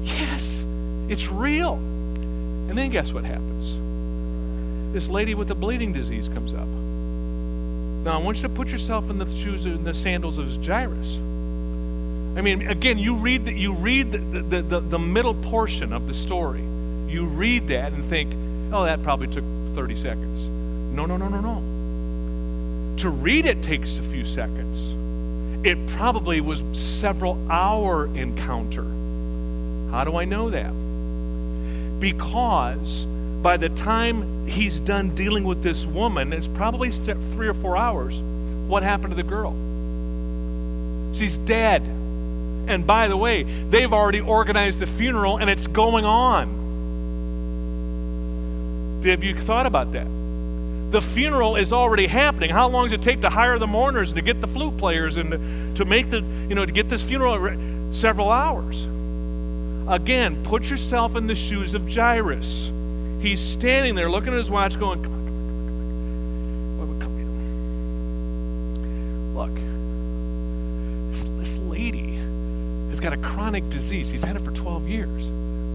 yes, 0.02 0.66
it's 1.10 1.28
real. 1.28 1.74
And 1.76 2.78
then 2.78 2.90
guess 2.90 3.12
what 3.12 3.24
happens? 3.24 4.94
This 4.94 5.10
lady 5.10 5.36
with 5.36 5.48
the 5.48 5.56
bleeding 5.56 5.92
disease 5.92 6.30
comes 6.30 6.54
up. 6.54 6.68
Now, 8.06 8.20
I 8.20 8.22
want 8.22 8.38
you 8.38 8.44
to 8.44 8.50
put 8.50 8.68
yourself 8.68 9.10
in 9.10 9.18
the 9.18 9.26
shoes 9.36 9.66
and 9.66 9.86
the 9.86 9.94
sandals 9.94 10.38
of 10.38 10.66
Jairus. 10.66 11.16
I 12.36 12.42
mean, 12.42 12.68
again, 12.68 12.98
you 12.98 13.16
read, 13.16 13.46
the, 13.46 13.54
you 13.54 13.74
read 13.74 14.12
the, 14.12 14.18
the, 14.18 14.62
the, 14.62 14.80
the 14.80 15.00
middle 15.00 15.36
portion 15.36 15.94
of 15.94 16.08
the 16.08 16.14
story. 16.14 16.64
You 17.08 17.26
read 17.26 17.68
that 17.68 17.94
and 17.94 18.04
think, 18.10 18.34
oh, 18.74 18.84
that 18.84 19.04
probably 19.04 19.28
took 19.28 19.44
30 19.76 19.96
seconds. 19.96 20.42
No, 20.96 21.06
no, 21.06 21.18
no, 21.18 21.28
no, 21.28 21.40
no. 21.40 22.98
To 22.98 23.10
read 23.10 23.46
it 23.46 23.62
takes 23.64 23.98
a 23.98 24.04
few 24.04 24.26
seconds 24.26 24.94
it 25.64 25.88
probably 25.88 26.42
was 26.42 26.62
several 26.78 27.38
hour 27.50 28.06
encounter. 28.16 28.84
How 29.92 30.04
do 30.04 30.18
I 30.18 30.26
know 30.26 30.50
that? 30.50 30.74
Because 32.00 33.06
by 33.42 33.58
the 33.58 33.70
time 33.70 34.48
he's 34.48 34.78
done 34.80 35.16
dealing 35.16 35.44
with 35.44 35.64
this 35.64 35.86
woman, 35.86 36.34
it's 36.34 36.48
probably 36.48 36.92
three 36.92 37.48
or 37.48 37.54
four 37.54 37.78
hours. 37.78 38.18
What 38.68 38.84
happened 38.84 39.12
to 39.12 39.16
the 39.16 39.24
girl? 39.24 39.54
She's 41.14 41.38
dead. 41.38 41.82
And 41.82 42.88
by 42.88 43.08
the 43.08 43.18
way, 43.18 43.44
they've 43.44 43.92
already 43.92 44.22
organized 44.22 44.80
the 44.80 44.88
funeral 44.88 45.38
and 45.38 45.50
it's 45.50 45.68
going 45.68 46.06
on. 46.06 46.62
Have 49.06 49.24
you 49.24 49.36
thought 49.36 49.66
about 49.66 49.92
that? 49.94 50.08
The 50.94 51.02
funeral 51.02 51.56
is 51.56 51.74
already 51.74 52.06
happening. 52.06 52.52
How 52.52 52.70
long 52.70 52.86
does 52.86 52.94
it 52.94 53.02
take 53.02 53.22
to 53.22 53.30
hire 53.30 53.58
the 53.58 53.66
mourners 53.66 54.12
and 54.12 54.16
to 54.16 54.22
get 54.22 54.40
the 54.40 54.48
flute 54.48 54.78
players 54.78 55.18
and 55.18 55.32
to, 55.32 55.84
to 55.84 55.86
make 55.86 56.12
the, 56.12 56.20
you 56.20 56.54
know, 56.54 56.68
to 56.68 56.72
get 56.72 56.88
this 56.88 57.02
funeral? 57.02 57.34
Several 57.92 58.30
hours. 58.30 58.86
Again, 59.90 60.44
put 60.44 60.66
yourself 60.66 61.16
in 61.16 61.26
the 61.26 61.34
shoes 61.34 61.74
of 61.74 61.92
Jairus. 61.92 62.70
He's 63.22 63.42
standing 63.42 63.96
there 63.96 64.08
looking 64.08 64.34
at 64.34 64.38
his 64.38 64.52
watch 64.52 64.78
going, 64.80 65.02
come 65.02 65.14
on, 65.14 65.26
come 66.80 66.92
on, 66.92 67.00
come 67.00 67.12
on. 69.34 69.50
Look, 69.50 69.56
this, 71.16 71.50
this 71.50 71.58
lady 71.58 72.18
has 72.92 73.00
got 73.00 73.14
a 73.14 73.18
chronic 73.18 73.68
disease. 73.72 74.12
He's 74.12 74.24
had 74.24 74.36
it 74.36 74.44
for 74.44 74.52
12 74.52 74.88
years. 74.88 75.26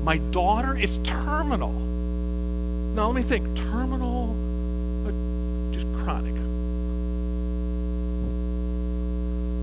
My 0.05 0.19
daughter 0.19 0.77
is 0.77 0.97
terminal. 1.03 1.73
Now, 1.73 3.07
let 3.07 3.17
me 3.17 3.23
think 3.23 3.57
terminal 3.57 4.38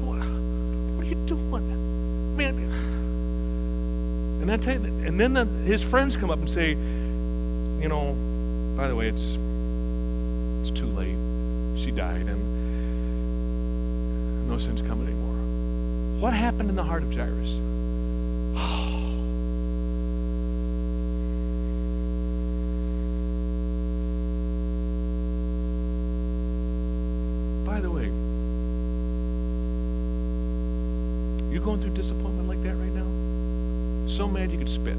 What, 0.05 0.19
what 0.95 1.05
are 1.05 1.09
you 1.09 1.15
doing? 1.25 2.35
Man. 2.37 2.55
And, 4.41 4.51
I 4.51 4.57
tell 4.57 4.79
you, 4.79 4.85
and 5.05 5.19
then 5.19 5.33
the, 5.33 5.45
his 5.65 5.81
friends 5.81 6.15
come 6.15 6.29
up 6.29 6.37
and 6.37 6.49
say, 6.49 6.71
you 7.81 7.87
know, 7.89 8.15
by 8.77 8.87
the 8.87 8.95
way, 8.95 9.07
it's 9.07 9.37
it's 10.61 10.69
too 10.77 10.85
late. 10.87 11.17
She 11.81 11.91
died, 11.91 12.27
and 12.27 12.39
no 14.47 14.57
sense 14.59 14.81
coming 14.81 15.07
anymore. 15.07 16.21
What 16.21 16.33
happened 16.33 16.69
in 16.69 16.75
the 16.75 16.83
heart 16.83 17.01
of 17.01 17.11
Jairus? 17.13 17.59
going 31.65 31.81
through 31.81 31.89
disappointment 31.89 32.47
like 32.47 32.61
that 32.61 32.75
right 32.75 32.93
now? 32.93 34.04
So 34.15 34.27
mad 34.29 34.49
you 34.49 34.57
could 34.57 34.69
spit. 34.69 34.95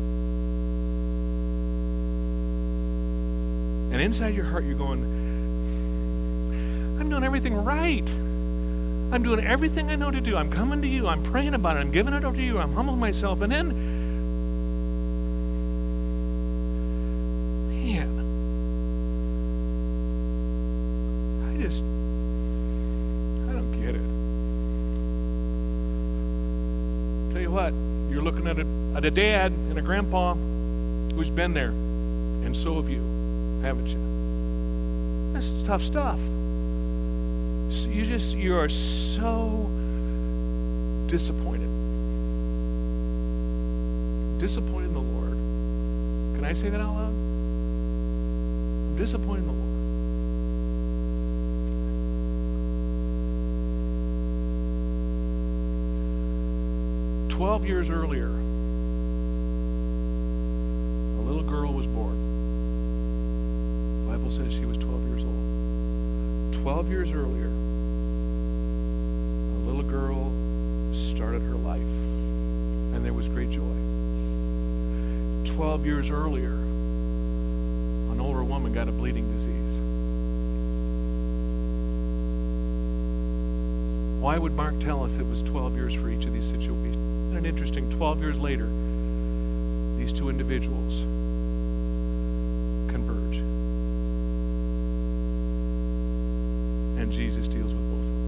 And 3.92 3.98
inside 3.98 4.34
your 4.34 4.44
heart, 4.44 4.64
you're 4.64 4.76
going, 4.76 5.00
I'm 7.00 7.08
doing 7.08 7.24
everything 7.24 7.54
right. 7.54 8.06
I'm 8.06 9.22
doing 9.22 9.40
everything 9.40 9.88
I 9.90 9.94
know 9.94 10.10
to 10.10 10.20
do. 10.20 10.36
I'm 10.36 10.50
coming 10.50 10.82
to 10.82 10.88
you. 10.88 11.08
I'm 11.08 11.22
praying 11.22 11.54
about 11.54 11.78
it. 11.78 11.80
I'm 11.80 11.92
giving 11.92 12.12
it 12.12 12.24
over 12.24 12.36
to 12.36 12.42
you. 12.42 12.58
I'm 12.58 12.74
humbling 12.74 13.00
myself. 13.00 13.40
And 13.40 13.50
then, 13.50 13.68
man, 17.70 18.20
I 21.48 21.62
just 21.62 21.82
what? 27.56 27.72
You're 28.10 28.22
looking 28.22 28.46
at 28.46 28.58
a, 28.58 28.66
at 28.94 29.04
a 29.04 29.10
dad 29.10 29.50
and 29.50 29.75
a 29.75 29.75
grandpa 29.86 30.34
who's 31.14 31.30
been 31.30 31.54
there, 31.54 31.68
and 31.68 32.56
so 32.56 32.74
have 32.74 32.90
you, 32.90 33.00
haven't 33.62 33.86
you? 33.86 35.32
That's 35.32 35.46
tough 35.64 35.82
stuff. 35.82 36.18
So 37.70 37.88
you 37.88 38.04
just, 38.04 38.36
you 38.36 38.56
are 38.56 38.68
so 38.68 39.70
disappointed. 41.06 41.70
Disappointed 44.40 44.86
in 44.86 44.92
the 44.92 45.00
Lord. 45.00 45.36
Can 46.36 46.44
I 46.44 46.52
say 46.52 46.68
that 46.68 46.80
out 46.80 46.92
loud? 46.92 47.10
I'm 47.10 48.96
disappointed 48.96 49.42
in 49.42 49.46
the 49.46 49.52
Lord. 49.52 49.66
12 57.36 57.66
years 57.66 57.90
earlier, 57.90 58.28
a 61.18 61.20
little 61.20 61.35
girl 61.46 61.72
was 61.72 61.86
born. 61.86 62.16
The 64.04 64.12
Bible 64.12 64.30
says 64.30 64.52
she 64.52 64.64
was 64.64 64.76
12 64.78 65.08
years 65.08 65.24
old. 65.24 66.62
12 66.62 66.90
years 66.90 67.10
earlier, 67.12 67.46
a 69.54 69.60
little 69.66 69.82
girl 69.82 70.32
started 70.94 71.42
her 71.42 71.54
life, 71.54 71.80
and 71.80 73.04
there 73.04 73.12
was 73.12 73.28
great 73.28 73.50
joy. 73.50 73.62
12 75.54 75.86
years 75.86 76.10
earlier, 76.10 76.52
an 78.12 78.20
older 78.20 78.42
woman 78.42 78.72
got 78.72 78.88
a 78.88 78.92
bleeding 78.92 79.30
disease. 79.32 79.56
Why 84.20 84.38
would 84.38 84.54
Mark 84.56 84.80
tell 84.80 85.04
us 85.04 85.18
it 85.18 85.26
was 85.26 85.40
12 85.42 85.76
years 85.76 85.94
for 85.94 86.08
each 86.08 86.24
of 86.24 86.32
these 86.32 86.46
situations? 86.46 86.96
Isn't 87.32 87.46
interesting? 87.46 87.88
12 87.90 88.20
years 88.20 88.38
later, 88.38 88.68
these 89.98 90.12
two 90.12 90.28
individuals 90.30 91.00
converge. 92.90 93.36
And 96.98 97.12
Jesus 97.12 97.46
deals 97.46 97.72
with 97.72 97.90
both 97.90 98.00
of 98.00 98.06
them. 98.06 98.22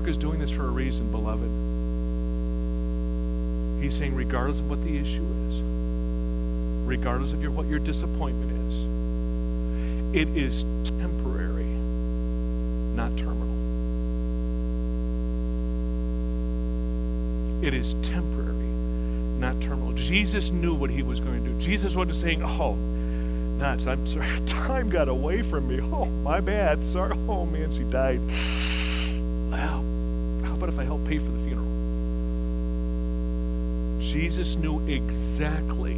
Mark 0.00 0.08
is 0.08 0.16
doing 0.16 0.38
this 0.38 0.50
for 0.50 0.64
a 0.64 0.70
reason, 0.70 1.10
beloved. 1.10 1.50
He's 3.82 3.94
saying, 3.94 4.14
regardless 4.14 4.58
of 4.58 4.70
what 4.70 4.82
the 4.82 4.96
issue 4.96 5.26
is, 5.46 5.60
regardless 6.88 7.34
of 7.34 7.42
your, 7.42 7.50
what 7.50 7.66
your 7.66 7.80
disappointment 7.80 8.50
is, 8.70 10.16
it 10.16 10.34
is 10.34 10.62
temporary, 10.98 11.66
not 12.94 13.14
terminal. 13.18 13.46
It 17.62 17.74
is 17.74 17.92
temporary, 18.02 18.54
not 19.38 19.60
terminal. 19.60 19.92
Jesus 19.92 20.48
knew 20.48 20.72
what 20.72 20.88
he 20.88 21.02
was 21.02 21.20
going 21.20 21.44
to 21.44 21.50
do. 21.50 21.60
Jesus 21.60 21.94
wasn't 21.94 22.16
saying, 22.16 22.42
oh, 22.42 22.72
nuts, 23.58 23.86
I'm 23.86 24.06
sorry, 24.06 24.40
time 24.46 24.88
got 24.88 25.10
away 25.10 25.42
from 25.42 25.68
me. 25.68 25.78
Oh, 25.92 26.06
my 26.06 26.40
bad. 26.40 26.82
Sorry. 26.84 27.12
Oh, 27.28 27.44
man, 27.44 27.70
she 27.74 27.82
died. 27.84 28.22
About 30.60 30.74
if 30.74 30.78
I 30.78 30.84
help 30.84 31.02
pay 31.06 31.16
for 31.16 31.30
the 31.30 31.38
funeral? 31.38 31.64
Jesus 34.02 34.56
knew 34.56 34.86
exactly 34.86 35.94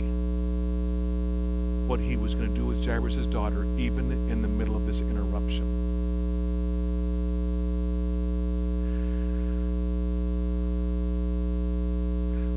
what 1.88 1.98
he 1.98 2.16
was 2.16 2.37
going 2.37 2.48
to 2.48 2.55
do 2.55 2.66
with 2.66 2.87
Jairus' 2.87 3.27
daughter, 3.27 3.64
even 3.77 4.12
in 4.31 4.40
the 4.40 4.46
middle 4.46 4.77
of 4.77 4.87
this 4.87 5.01
interruption. 5.01 5.83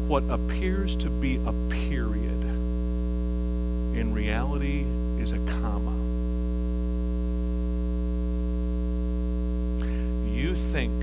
what 0.07 0.23
appears 0.29 0.95
to 0.95 1.09
be 1.09 1.37
a 1.47 1.53
period 1.89 2.43
in 3.97 4.13
reality 4.13 4.85
is 5.19 5.33
a 5.33 5.39
comma. 5.59 5.95
You 10.31 10.53
think, 10.53 10.93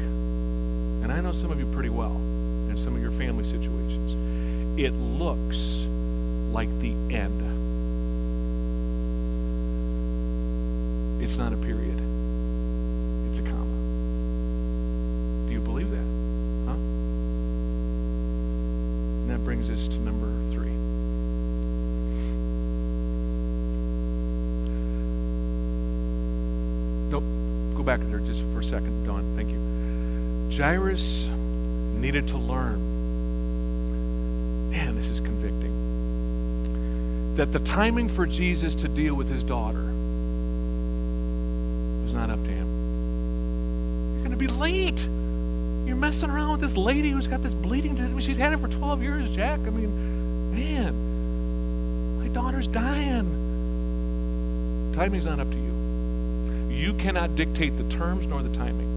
and 1.13 1.27
I 1.27 1.31
know 1.31 1.37
some 1.37 1.51
of 1.51 1.61
you 1.61 1.67
pretty 1.67 1.91
well, 1.91 2.17
and 2.17 2.79
some 2.79 2.97
of 2.97 3.03
your 3.03 3.11
family 3.11 3.45
situations, 3.45 4.17
it 4.81 4.95
looks 4.95 5.85
like 6.55 6.71
the 6.81 6.93
end. 7.15 7.43
It's 11.23 11.37
not 11.37 11.53
a 11.53 11.57
period. 11.59 12.01
It's 13.29 13.39
a 13.41 13.43
comma. 13.43 13.77
Do 15.47 15.53
you 15.53 15.61
believe 15.61 15.91
that? 15.91 15.99
Huh? 16.67 16.79
And 19.21 19.31
that 19.31 19.45
brings 19.45 19.69
us 19.69 19.89
to 19.89 19.99
number 19.99 20.29
three. 20.55 20.73
Nope. 27.11 27.25
Go 27.77 27.83
back 27.83 28.01
there 28.09 28.21
just 28.21 28.43
for 28.55 28.61
a 28.61 28.65
second, 28.65 29.05
Don. 29.05 29.37
Thank 29.37 29.51
you. 29.51 29.72
Jairus 30.57 31.27
needed 31.97 32.29
to 32.29 32.37
learn. 32.37 32.91
Man, 34.71 34.95
this 34.97 35.07
is 35.07 35.21
convicting. 35.21 35.73
That 37.37 37.53
the 37.53 37.61
timing 37.61 38.09
for 38.09 38.27
Jesus 38.27 38.75
to 38.77 38.89
deal 38.89 39.15
with 39.15 39.29
his 39.29 39.43
daughter 39.43 39.85
was 42.05 42.13
not 42.13 42.29
up 42.29 42.45
to 42.45 42.51
him. 42.51 42.69
You're 44.15 44.29
going 44.29 44.33
to 44.33 44.37
be 44.37 44.47
late. 44.49 45.01
You're 45.87 45.97
messing 45.97 46.29
around 46.29 46.53
with 46.53 46.61
this 46.61 46.77
lady 46.77 47.11
who's 47.11 47.27
got 47.27 47.43
this 47.43 47.55
bleeding. 47.55 47.97
She's 48.21 48.37
had 48.37 48.53
it 48.53 48.59
for 48.59 48.69
12 48.69 49.03
years, 49.03 49.31
Jack. 49.31 49.61
I 49.61 49.71
mean, 49.71 50.55
man, 50.55 50.95
my 52.21 52.29
daughter's 52.29 52.67
dying. 52.67 53.39
Timing's 54.95 55.25
not 55.25 55.41
up 55.41 55.51
to 55.51 55.57
you. 55.57 55.73
You 56.71 56.93
cannot 56.95 57.37
dictate 57.37 57.79
the 57.79 57.85
terms 57.85 58.27
nor 58.27 58.43
the 58.43 58.55
timing. 58.55 58.92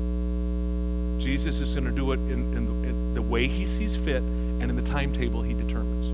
Jesus 1.25 1.59
is 1.59 1.73
going 1.73 1.85
to 1.85 1.91
do 1.91 2.11
it 2.11 2.19
in, 2.19 2.55
in, 2.55 2.65
the, 2.67 2.89
in 2.89 3.13
the 3.15 3.21
way 3.23 3.47
he 3.47 3.65
sees 3.65 3.95
fit 3.95 4.21
and 4.21 4.69
in 4.69 4.75
the 4.75 4.83
timetable 4.83 5.41
he 5.41 5.55
determines. 5.55 6.05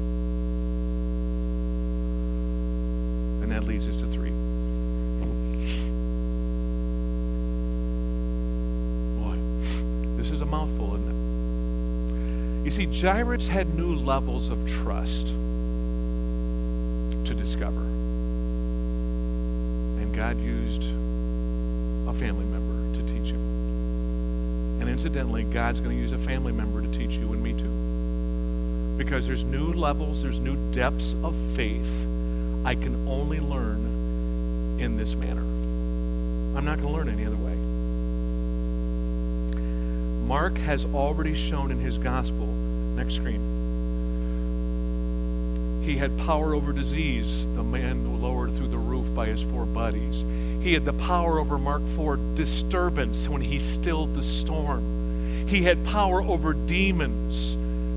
And 3.43 3.51
that 3.51 3.65
leads 3.65 3.85
us 3.89 3.97
to 3.97 4.07
three. 4.07 4.29
Boy, 9.19 9.35
this 10.15 10.31
is 10.31 10.39
a 10.39 10.45
mouthful, 10.45 10.95
isn't 10.95 11.09
it? 11.09 12.65
You 12.65 12.71
see, 12.71 12.85
Jairus 12.85 13.47
had 13.47 13.75
new 13.75 13.93
levels 13.93 14.47
of 14.47 14.65
trust 14.65 15.27
to 17.27 17.33
discover. 17.35 17.81
And 19.99 20.15
God 20.15 20.39
used 20.39 20.83
a 22.07 22.13
family 22.13 22.45
member 22.45 22.97
to 22.97 23.03
teach 23.13 23.33
him. 23.33 23.60
And 25.01 25.07
incidentally, 25.07 25.43
God's 25.45 25.79
going 25.79 25.95
to 25.95 25.99
use 25.99 26.11
a 26.11 26.17
family 26.19 26.51
member 26.51 26.79
to 26.79 26.87
teach 26.91 27.13
you 27.13 27.33
and 27.33 27.41
me 27.41 27.53
too. 27.53 28.97
Because 29.03 29.25
there's 29.25 29.43
new 29.43 29.73
levels, 29.73 30.21
there's 30.21 30.37
new 30.37 30.55
depths 30.73 31.15
of 31.23 31.35
faith 31.55 32.05
I 32.63 32.75
can 32.75 33.07
only 33.07 33.39
learn 33.39 34.77
in 34.79 34.97
this 34.97 35.15
manner. 35.15 35.41
I'm 35.41 36.65
not 36.65 36.79
going 36.79 36.93
to 36.93 36.99
learn 36.99 37.09
any 37.09 37.25
other 37.25 37.35
way. 37.35 37.55
Mark 40.27 40.55
has 40.59 40.85
already 40.85 41.33
shown 41.33 41.71
in 41.71 41.79
his 41.79 41.97
gospel, 41.97 42.45
next 42.45 43.15
screen, 43.15 43.41
he 45.83 45.97
had 45.97 46.15
power 46.19 46.53
over 46.53 46.71
disease, 46.71 47.43
the 47.55 47.63
man 47.63 48.21
lowered 48.21 48.53
through 48.53 48.67
the 48.67 48.77
roof 48.77 49.15
by 49.15 49.25
his 49.25 49.41
four 49.41 49.65
buddies. 49.65 50.21
He 50.61 50.73
had 50.73 50.85
the 50.85 50.93
power 50.93 51.39
over 51.39 51.57
Mark 51.57 51.85
4 51.87 52.17
disturbance 52.35 53.27
when 53.27 53.41
he 53.41 53.59
stilled 53.59 54.13
the 54.13 54.21
storm. 54.21 55.47
He 55.47 55.63
had 55.63 55.83
power 55.85 56.21
over 56.21 56.53
demons. 56.53 57.55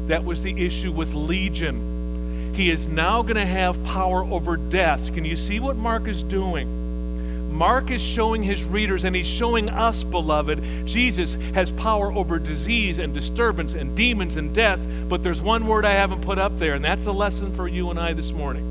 That 0.09 0.25
was 0.25 0.43
the 0.43 0.65
issue 0.65 0.91
with 0.91 1.13
Legion. 1.13 2.55
He 2.55 2.71
is 2.71 2.87
now 2.87 3.21
going 3.23 3.37
to 3.37 3.45
have 3.45 3.85
power 3.85 4.25
over 4.25 4.57
death. 4.57 5.13
Can 5.13 5.27
you 5.27 5.37
see 5.37 5.61
what 5.61 5.77
Mark 5.77 6.09
is 6.09 6.23
doing? 6.23 7.53
Mark 7.53 7.91
is 7.91 8.03
showing 8.03 8.43
his 8.43 8.65
readers, 8.65 9.05
and 9.05 9.15
he's 9.15 9.27
showing 9.27 9.69
us, 9.69 10.03
beloved, 10.03 10.87
Jesus 10.87 11.35
has 11.55 11.71
power 11.73 12.11
over 12.13 12.39
disease 12.39 12.99
and 12.99 13.13
disturbance 13.13 13.75
and 13.75 13.95
demons 13.95 14.37
and 14.37 14.55
death. 14.55 14.81
But 15.09 15.23
there's 15.23 15.43
one 15.43 15.67
word 15.67 15.85
I 15.85 15.93
haven't 15.93 16.23
put 16.23 16.39
up 16.39 16.57
there, 16.57 16.75
and 16.75 16.85
that's 16.85 17.05
a 17.07 17.13
lesson 17.13 17.55
for 17.55 17.69
you 17.69 17.91
and 17.91 18.01
I 18.01 18.15
this 18.15 18.33
morning. 18.33 18.65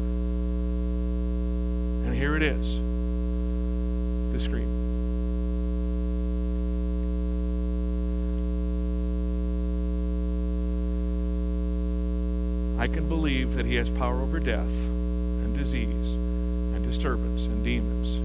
And 2.08 2.16
here 2.16 2.36
it 2.36 2.44
is 2.44 2.93
the 4.34 4.40
screen. 4.40 4.68
I 12.80 12.88
can 12.88 13.08
believe 13.08 13.54
that 13.54 13.66
he 13.66 13.76
has 13.76 13.90
power 13.92 14.20
over 14.22 14.40
death 14.40 14.68
and 14.68 15.56
disease 15.56 16.14
and 16.14 16.84
disturbance 16.84 17.46
and 17.46 17.64
demons. 17.64 18.20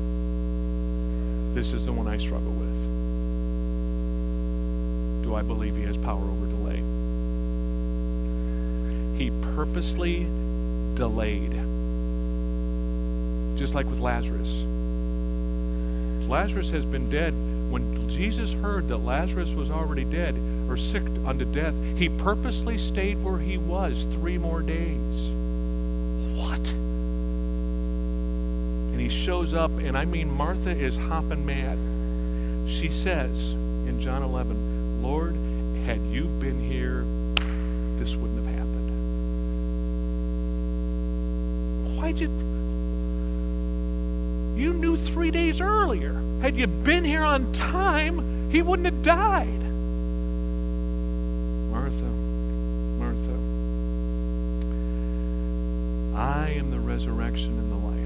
This 1.55 1.73
is 1.73 1.85
the 1.85 1.93
one 1.93 2.09
I 2.09 2.17
struggle 2.17 2.53
with. 2.53 2.75
Do 5.23 5.35
I 5.35 5.43
believe 5.43 5.77
he 5.77 5.83
has 5.83 5.99
power 5.99 6.25
over 6.25 6.47
delay? 6.47 6.83
He 9.19 9.31
purposely 9.55 10.27
delayed, 10.95 11.53
just 13.59 13.75
like 13.75 13.87
with 13.87 14.01
Lazarus. 14.01 14.65
Lazarus 16.29 16.71
has 16.71 16.85
been 16.85 17.09
dead. 17.11 17.33
When 17.71 18.09
Jesus 18.09 18.53
heard 18.53 18.89
that 18.89 18.99
Lazarus 18.99 19.53
was 19.53 19.71
already 19.71 20.05
dead 20.05 20.37
or 20.69 20.77
sick 20.77 21.03
unto 21.27 21.45
death, 21.45 21.75
he 21.97 22.09
purposely 22.09 22.77
stayed 22.79 23.23
where 23.23 23.39
he 23.39 23.57
was 23.57 24.07
three 24.13 24.37
more 24.39 24.61
days. 24.61 25.29
What? 26.37 26.69
And 28.91 29.01
he 29.01 29.09
shows 29.09 29.55
up, 29.55 29.71
and 29.71 29.97
I 29.97 30.05
mean, 30.05 30.31
Martha 30.31 30.71
is 30.71 30.97
hopping 30.97 31.47
mad. 31.47 31.79
She 32.69 32.91
says 32.91 33.53
in 33.53 34.01
John 34.01 34.23
11, 34.23 35.03
Lord, 35.03 35.35
had 35.87 36.01
you 36.03 36.25
been 36.25 36.61
here, 36.61 37.05
this 37.99 38.15
wouldn't 38.15 38.45
have 38.45 38.55
happened. 38.55 38.89
Why'd 41.97 42.21
you? 42.21 42.29
You 44.59 44.73
knew 44.73 44.97
three 44.97 45.31
days 45.31 45.61
earlier. 45.61 46.18
Had 46.41 46.57
you 46.57 46.67
been 46.69 47.05
here 47.05 47.25
on 47.25 47.53
time, 47.53 48.51
he 48.51 48.63
wouldn't 48.63 48.87
have 48.87 49.03
died. 49.03 49.61
Martha, 51.71 52.11
Martha, 52.97 53.35
I 56.17 56.51
am 56.51 56.71
the 56.71 56.79
resurrection 56.79 57.59
and 57.59 57.71
the 57.73 57.77
life. 57.77 57.99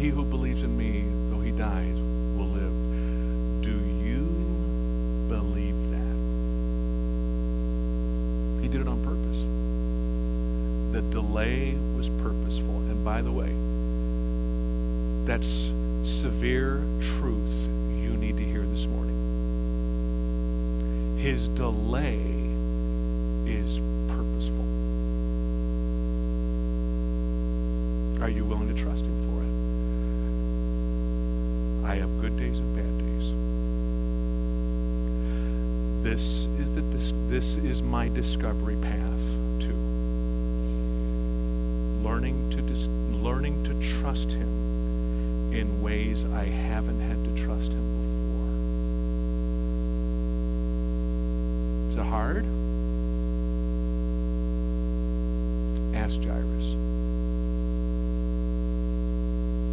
He 0.00 0.08
who 0.08 0.24
believes 0.24 0.62
in 0.62 0.76
me, 0.76 1.04
though 1.30 1.40
he 1.40 1.52
dies, 1.52 1.94
will 2.36 2.48
live. 2.48 2.72
Do 3.62 3.70
you 3.70 4.26
believe 5.28 5.90
that? 5.92 6.16
He 8.62 8.68
did 8.68 8.80
it 8.80 8.88
on 8.88 9.00
purpose. 9.04 9.46
The 10.92 11.02
delay 11.12 11.76
was 11.96 12.08
purposeful. 12.08 12.76
And 12.90 13.04
by 13.04 13.22
the 13.22 13.32
way, 13.32 13.54
that's 15.26 15.72
severe 16.04 16.82
truth 17.18 17.68
you 18.00 18.16
need 18.16 18.36
to 18.36 18.44
hear 18.44 18.62
this 18.62 18.86
morning. 18.86 19.16
His 21.18 21.48
delay 21.48 22.20
is 23.44 23.80
purposeful. 24.08 24.64
Are 28.22 28.30
you 28.30 28.44
willing 28.44 28.68
to 28.68 28.74
trust 28.80 29.04
Him 29.04 29.20
for 29.26 29.42
it? 29.42 29.50
I 31.90 31.96
have 31.96 32.20
good 32.20 32.38
days 32.38 32.60
and 32.60 32.76
bad 32.76 32.98
days. 32.98 33.06
this 36.06 36.46
is 36.60 36.72
the 36.72 36.82
this, 36.82 37.12
this 37.26 37.56
is 37.64 37.82
my 37.82 38.06
discovery 38.06 38.76
path 38.76 39.20
too. 39.58 39.74
Learning 42.04 42.48
to 42.50 42.62
dis, 42.62 42.86
learning 43.20 43.64
to 43.64 44.00
trust 44.00 44.30
him 44.30 44.75
in 45.58 45.80
ways 45.80 46.24
I 46.24 46.44
haven't 46.44 47.00
had 47.00 47.24
to 47.24 47.30
trust 47.44 47.72
him 47.72 47.86
before. 51.88 51.90
Is 51.90 51.96
it 51.96 52.04
hard? 52.04 52.44
Ask 55.96 56.20
Jairus. 56.20 56.74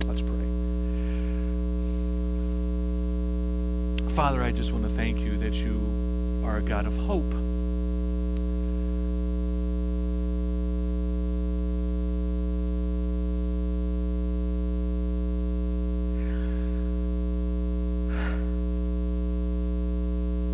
Let's 0.07 0.21
pray. 0.21 0.47
Father, 4.15 4.41
I 4.41 4.51
just 4.51 4.71
want 4.71 4.85
to 4.85 4.89
thank 4.91 5.19
you 5.19 5.37
that 5.37 5.53
you 5.53 5.81
are 6.45 6.57
a 6.57 6.61
God 6.61 6.85
of 6.85 6.95
hope. 6.95 7.33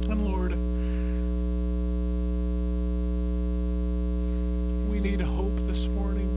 And 0.10 0.26
Lord, 0.26 0.52
we 4.90 5.00
need 5.00 5.22
hope 5.22 5.56
this 5.68 5.88
morning. 5.88 6.28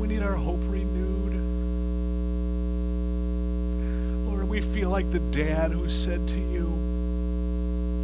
We 0.00 0.08
need 0.08 0.22
our 0.22 0.36
hope 0.36 0.60
renewed. 0.62 1.34
Lord, 4.26 4.48
we 4.48 4.62
feel 4.62 4.88
like 4.88 5.10
the 5.10 5.20
dad 5.62 5.72
who 5.72 5.88
said 5.88 6.26
to 6.26 6.40
you, 6.40 6.66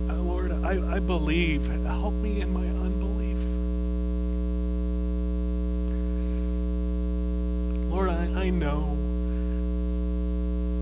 "Uh, 0.08 0.14
Lord, 0.14 0.52
I, 0.52 0.96
I 0.96 0.98
believe. 1.00 1.66
Help 1.86 2.14
me 2.14 2.40
in 2.40 2.52
my 2.52 2.60
unbelief. 2.60 3.36
Lord, 7.90 8.10
I, 8.10 8.44
I 8.44 8.50
know. 8.50 8.96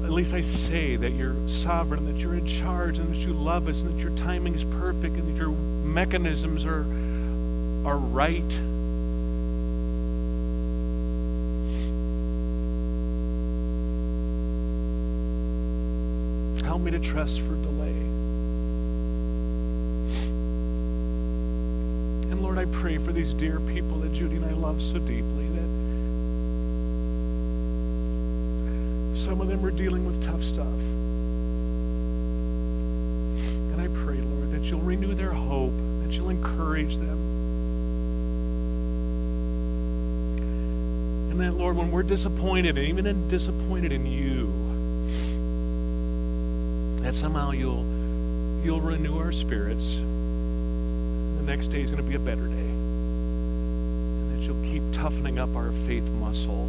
At 0.05 0.12
least 0.12 0.35
I 0.35 0.43
say 0.43 0.97
that 0.97 1.12
you're 1.12 1.37
sovereign, 1.49 2.05
that 2.07 2.20
you're 2.20 2.35
in 2.35 2.47
charge, 2.47 2.99
and 2.99 3.09
that 3.09 3.27
you 3.27 3.33
love 3.33 3.68
us, 3.68 3.81
and 3.81 3.95
that 3.95 4.03
your 4.03 4.14
timing 4.16 4.55
is 4.55 4.64
perfect, 4.64 5.16
and 5.16 5.29
that 5.29 5.41
your 5.41 5.53
mechanisms 5.53 6.66
are, 6.66 6.85
are 7.89 7.97
right. 7.97 8.53
Me 16.87 16.93
to 16.93 17.01
trust 17.01 17.41
for 17.41 17.57
delay. 17.57 17.97
And 22.30 22.41
Lord, 22.41 22.59
I 22.59 22.66
pray 22.66 22.99
for 22.99 23.12
these 23.12 23.32
dear 23.32 23.59
people 23.59 23.99
that 23.99 24.12
Judy 24.12 24.37
and 24.37 24.45
I 24.45 24.53
love 24.53 24.80
so 24.80 25.01
deeply 25.01 25.49
that 25.49 25.68
some 29.18 29.41
of 29.41 29.49
them 29.49 29.66
are 29.66 29.72
dealing 29.72 30.07
with 30.07 30.24
tough 30.24 30.45
stuff. 30.45 30.66
And 33.72 33.80
I 33.80 33.89
pray, 34.05 34.18
Lord, 34.18 34.53
that 34.53 34.62
you'll 34.62 34.78
renew 34.80 35.12
their 35.14 35.32
hope, 35.32 35.74
that 36.05 36.12
you'll 36.12 36.30
encourage 36.30 36.99
them. 36.99 37.18
And 41.32 41.41
that, 41.41 41.55
Lord, 41.55 41.76
when 41.76 41.91
we're 41.91 42.05
disappointed, 42.05 42.78
and 42.78 42.87
even 42.87 43.09
in 43.09 43.26
disappointed 43.26 43.91
in 43.91 44.07
you, 44.07 44.65
that 47.07 47.14
somehow 47.14 47.52
you'll 47.52 47.84
you'll 48.64 48.80
renew 48.80 49.16
our 49.16 49.30
spirits. 49.30 49.94
The 49.94 51.44
next 51.44 51.68
day 51.68 51.82
is 51.82 51.92
going 51.92 52.02
to 52.02 52.09
be 52.09 52.16
a 52.16 52.18
better 52.18 52.48
day. 52.48 52.57
And 52.57 54.32
that 54.32 54.38
you'll 54.44 54.61
keep 54.64 54.82
toughening 54.92 55.38
up 55.38 55.54
our 55.54 55.70
faith 55.70 56.09
muscle 56.11 56.66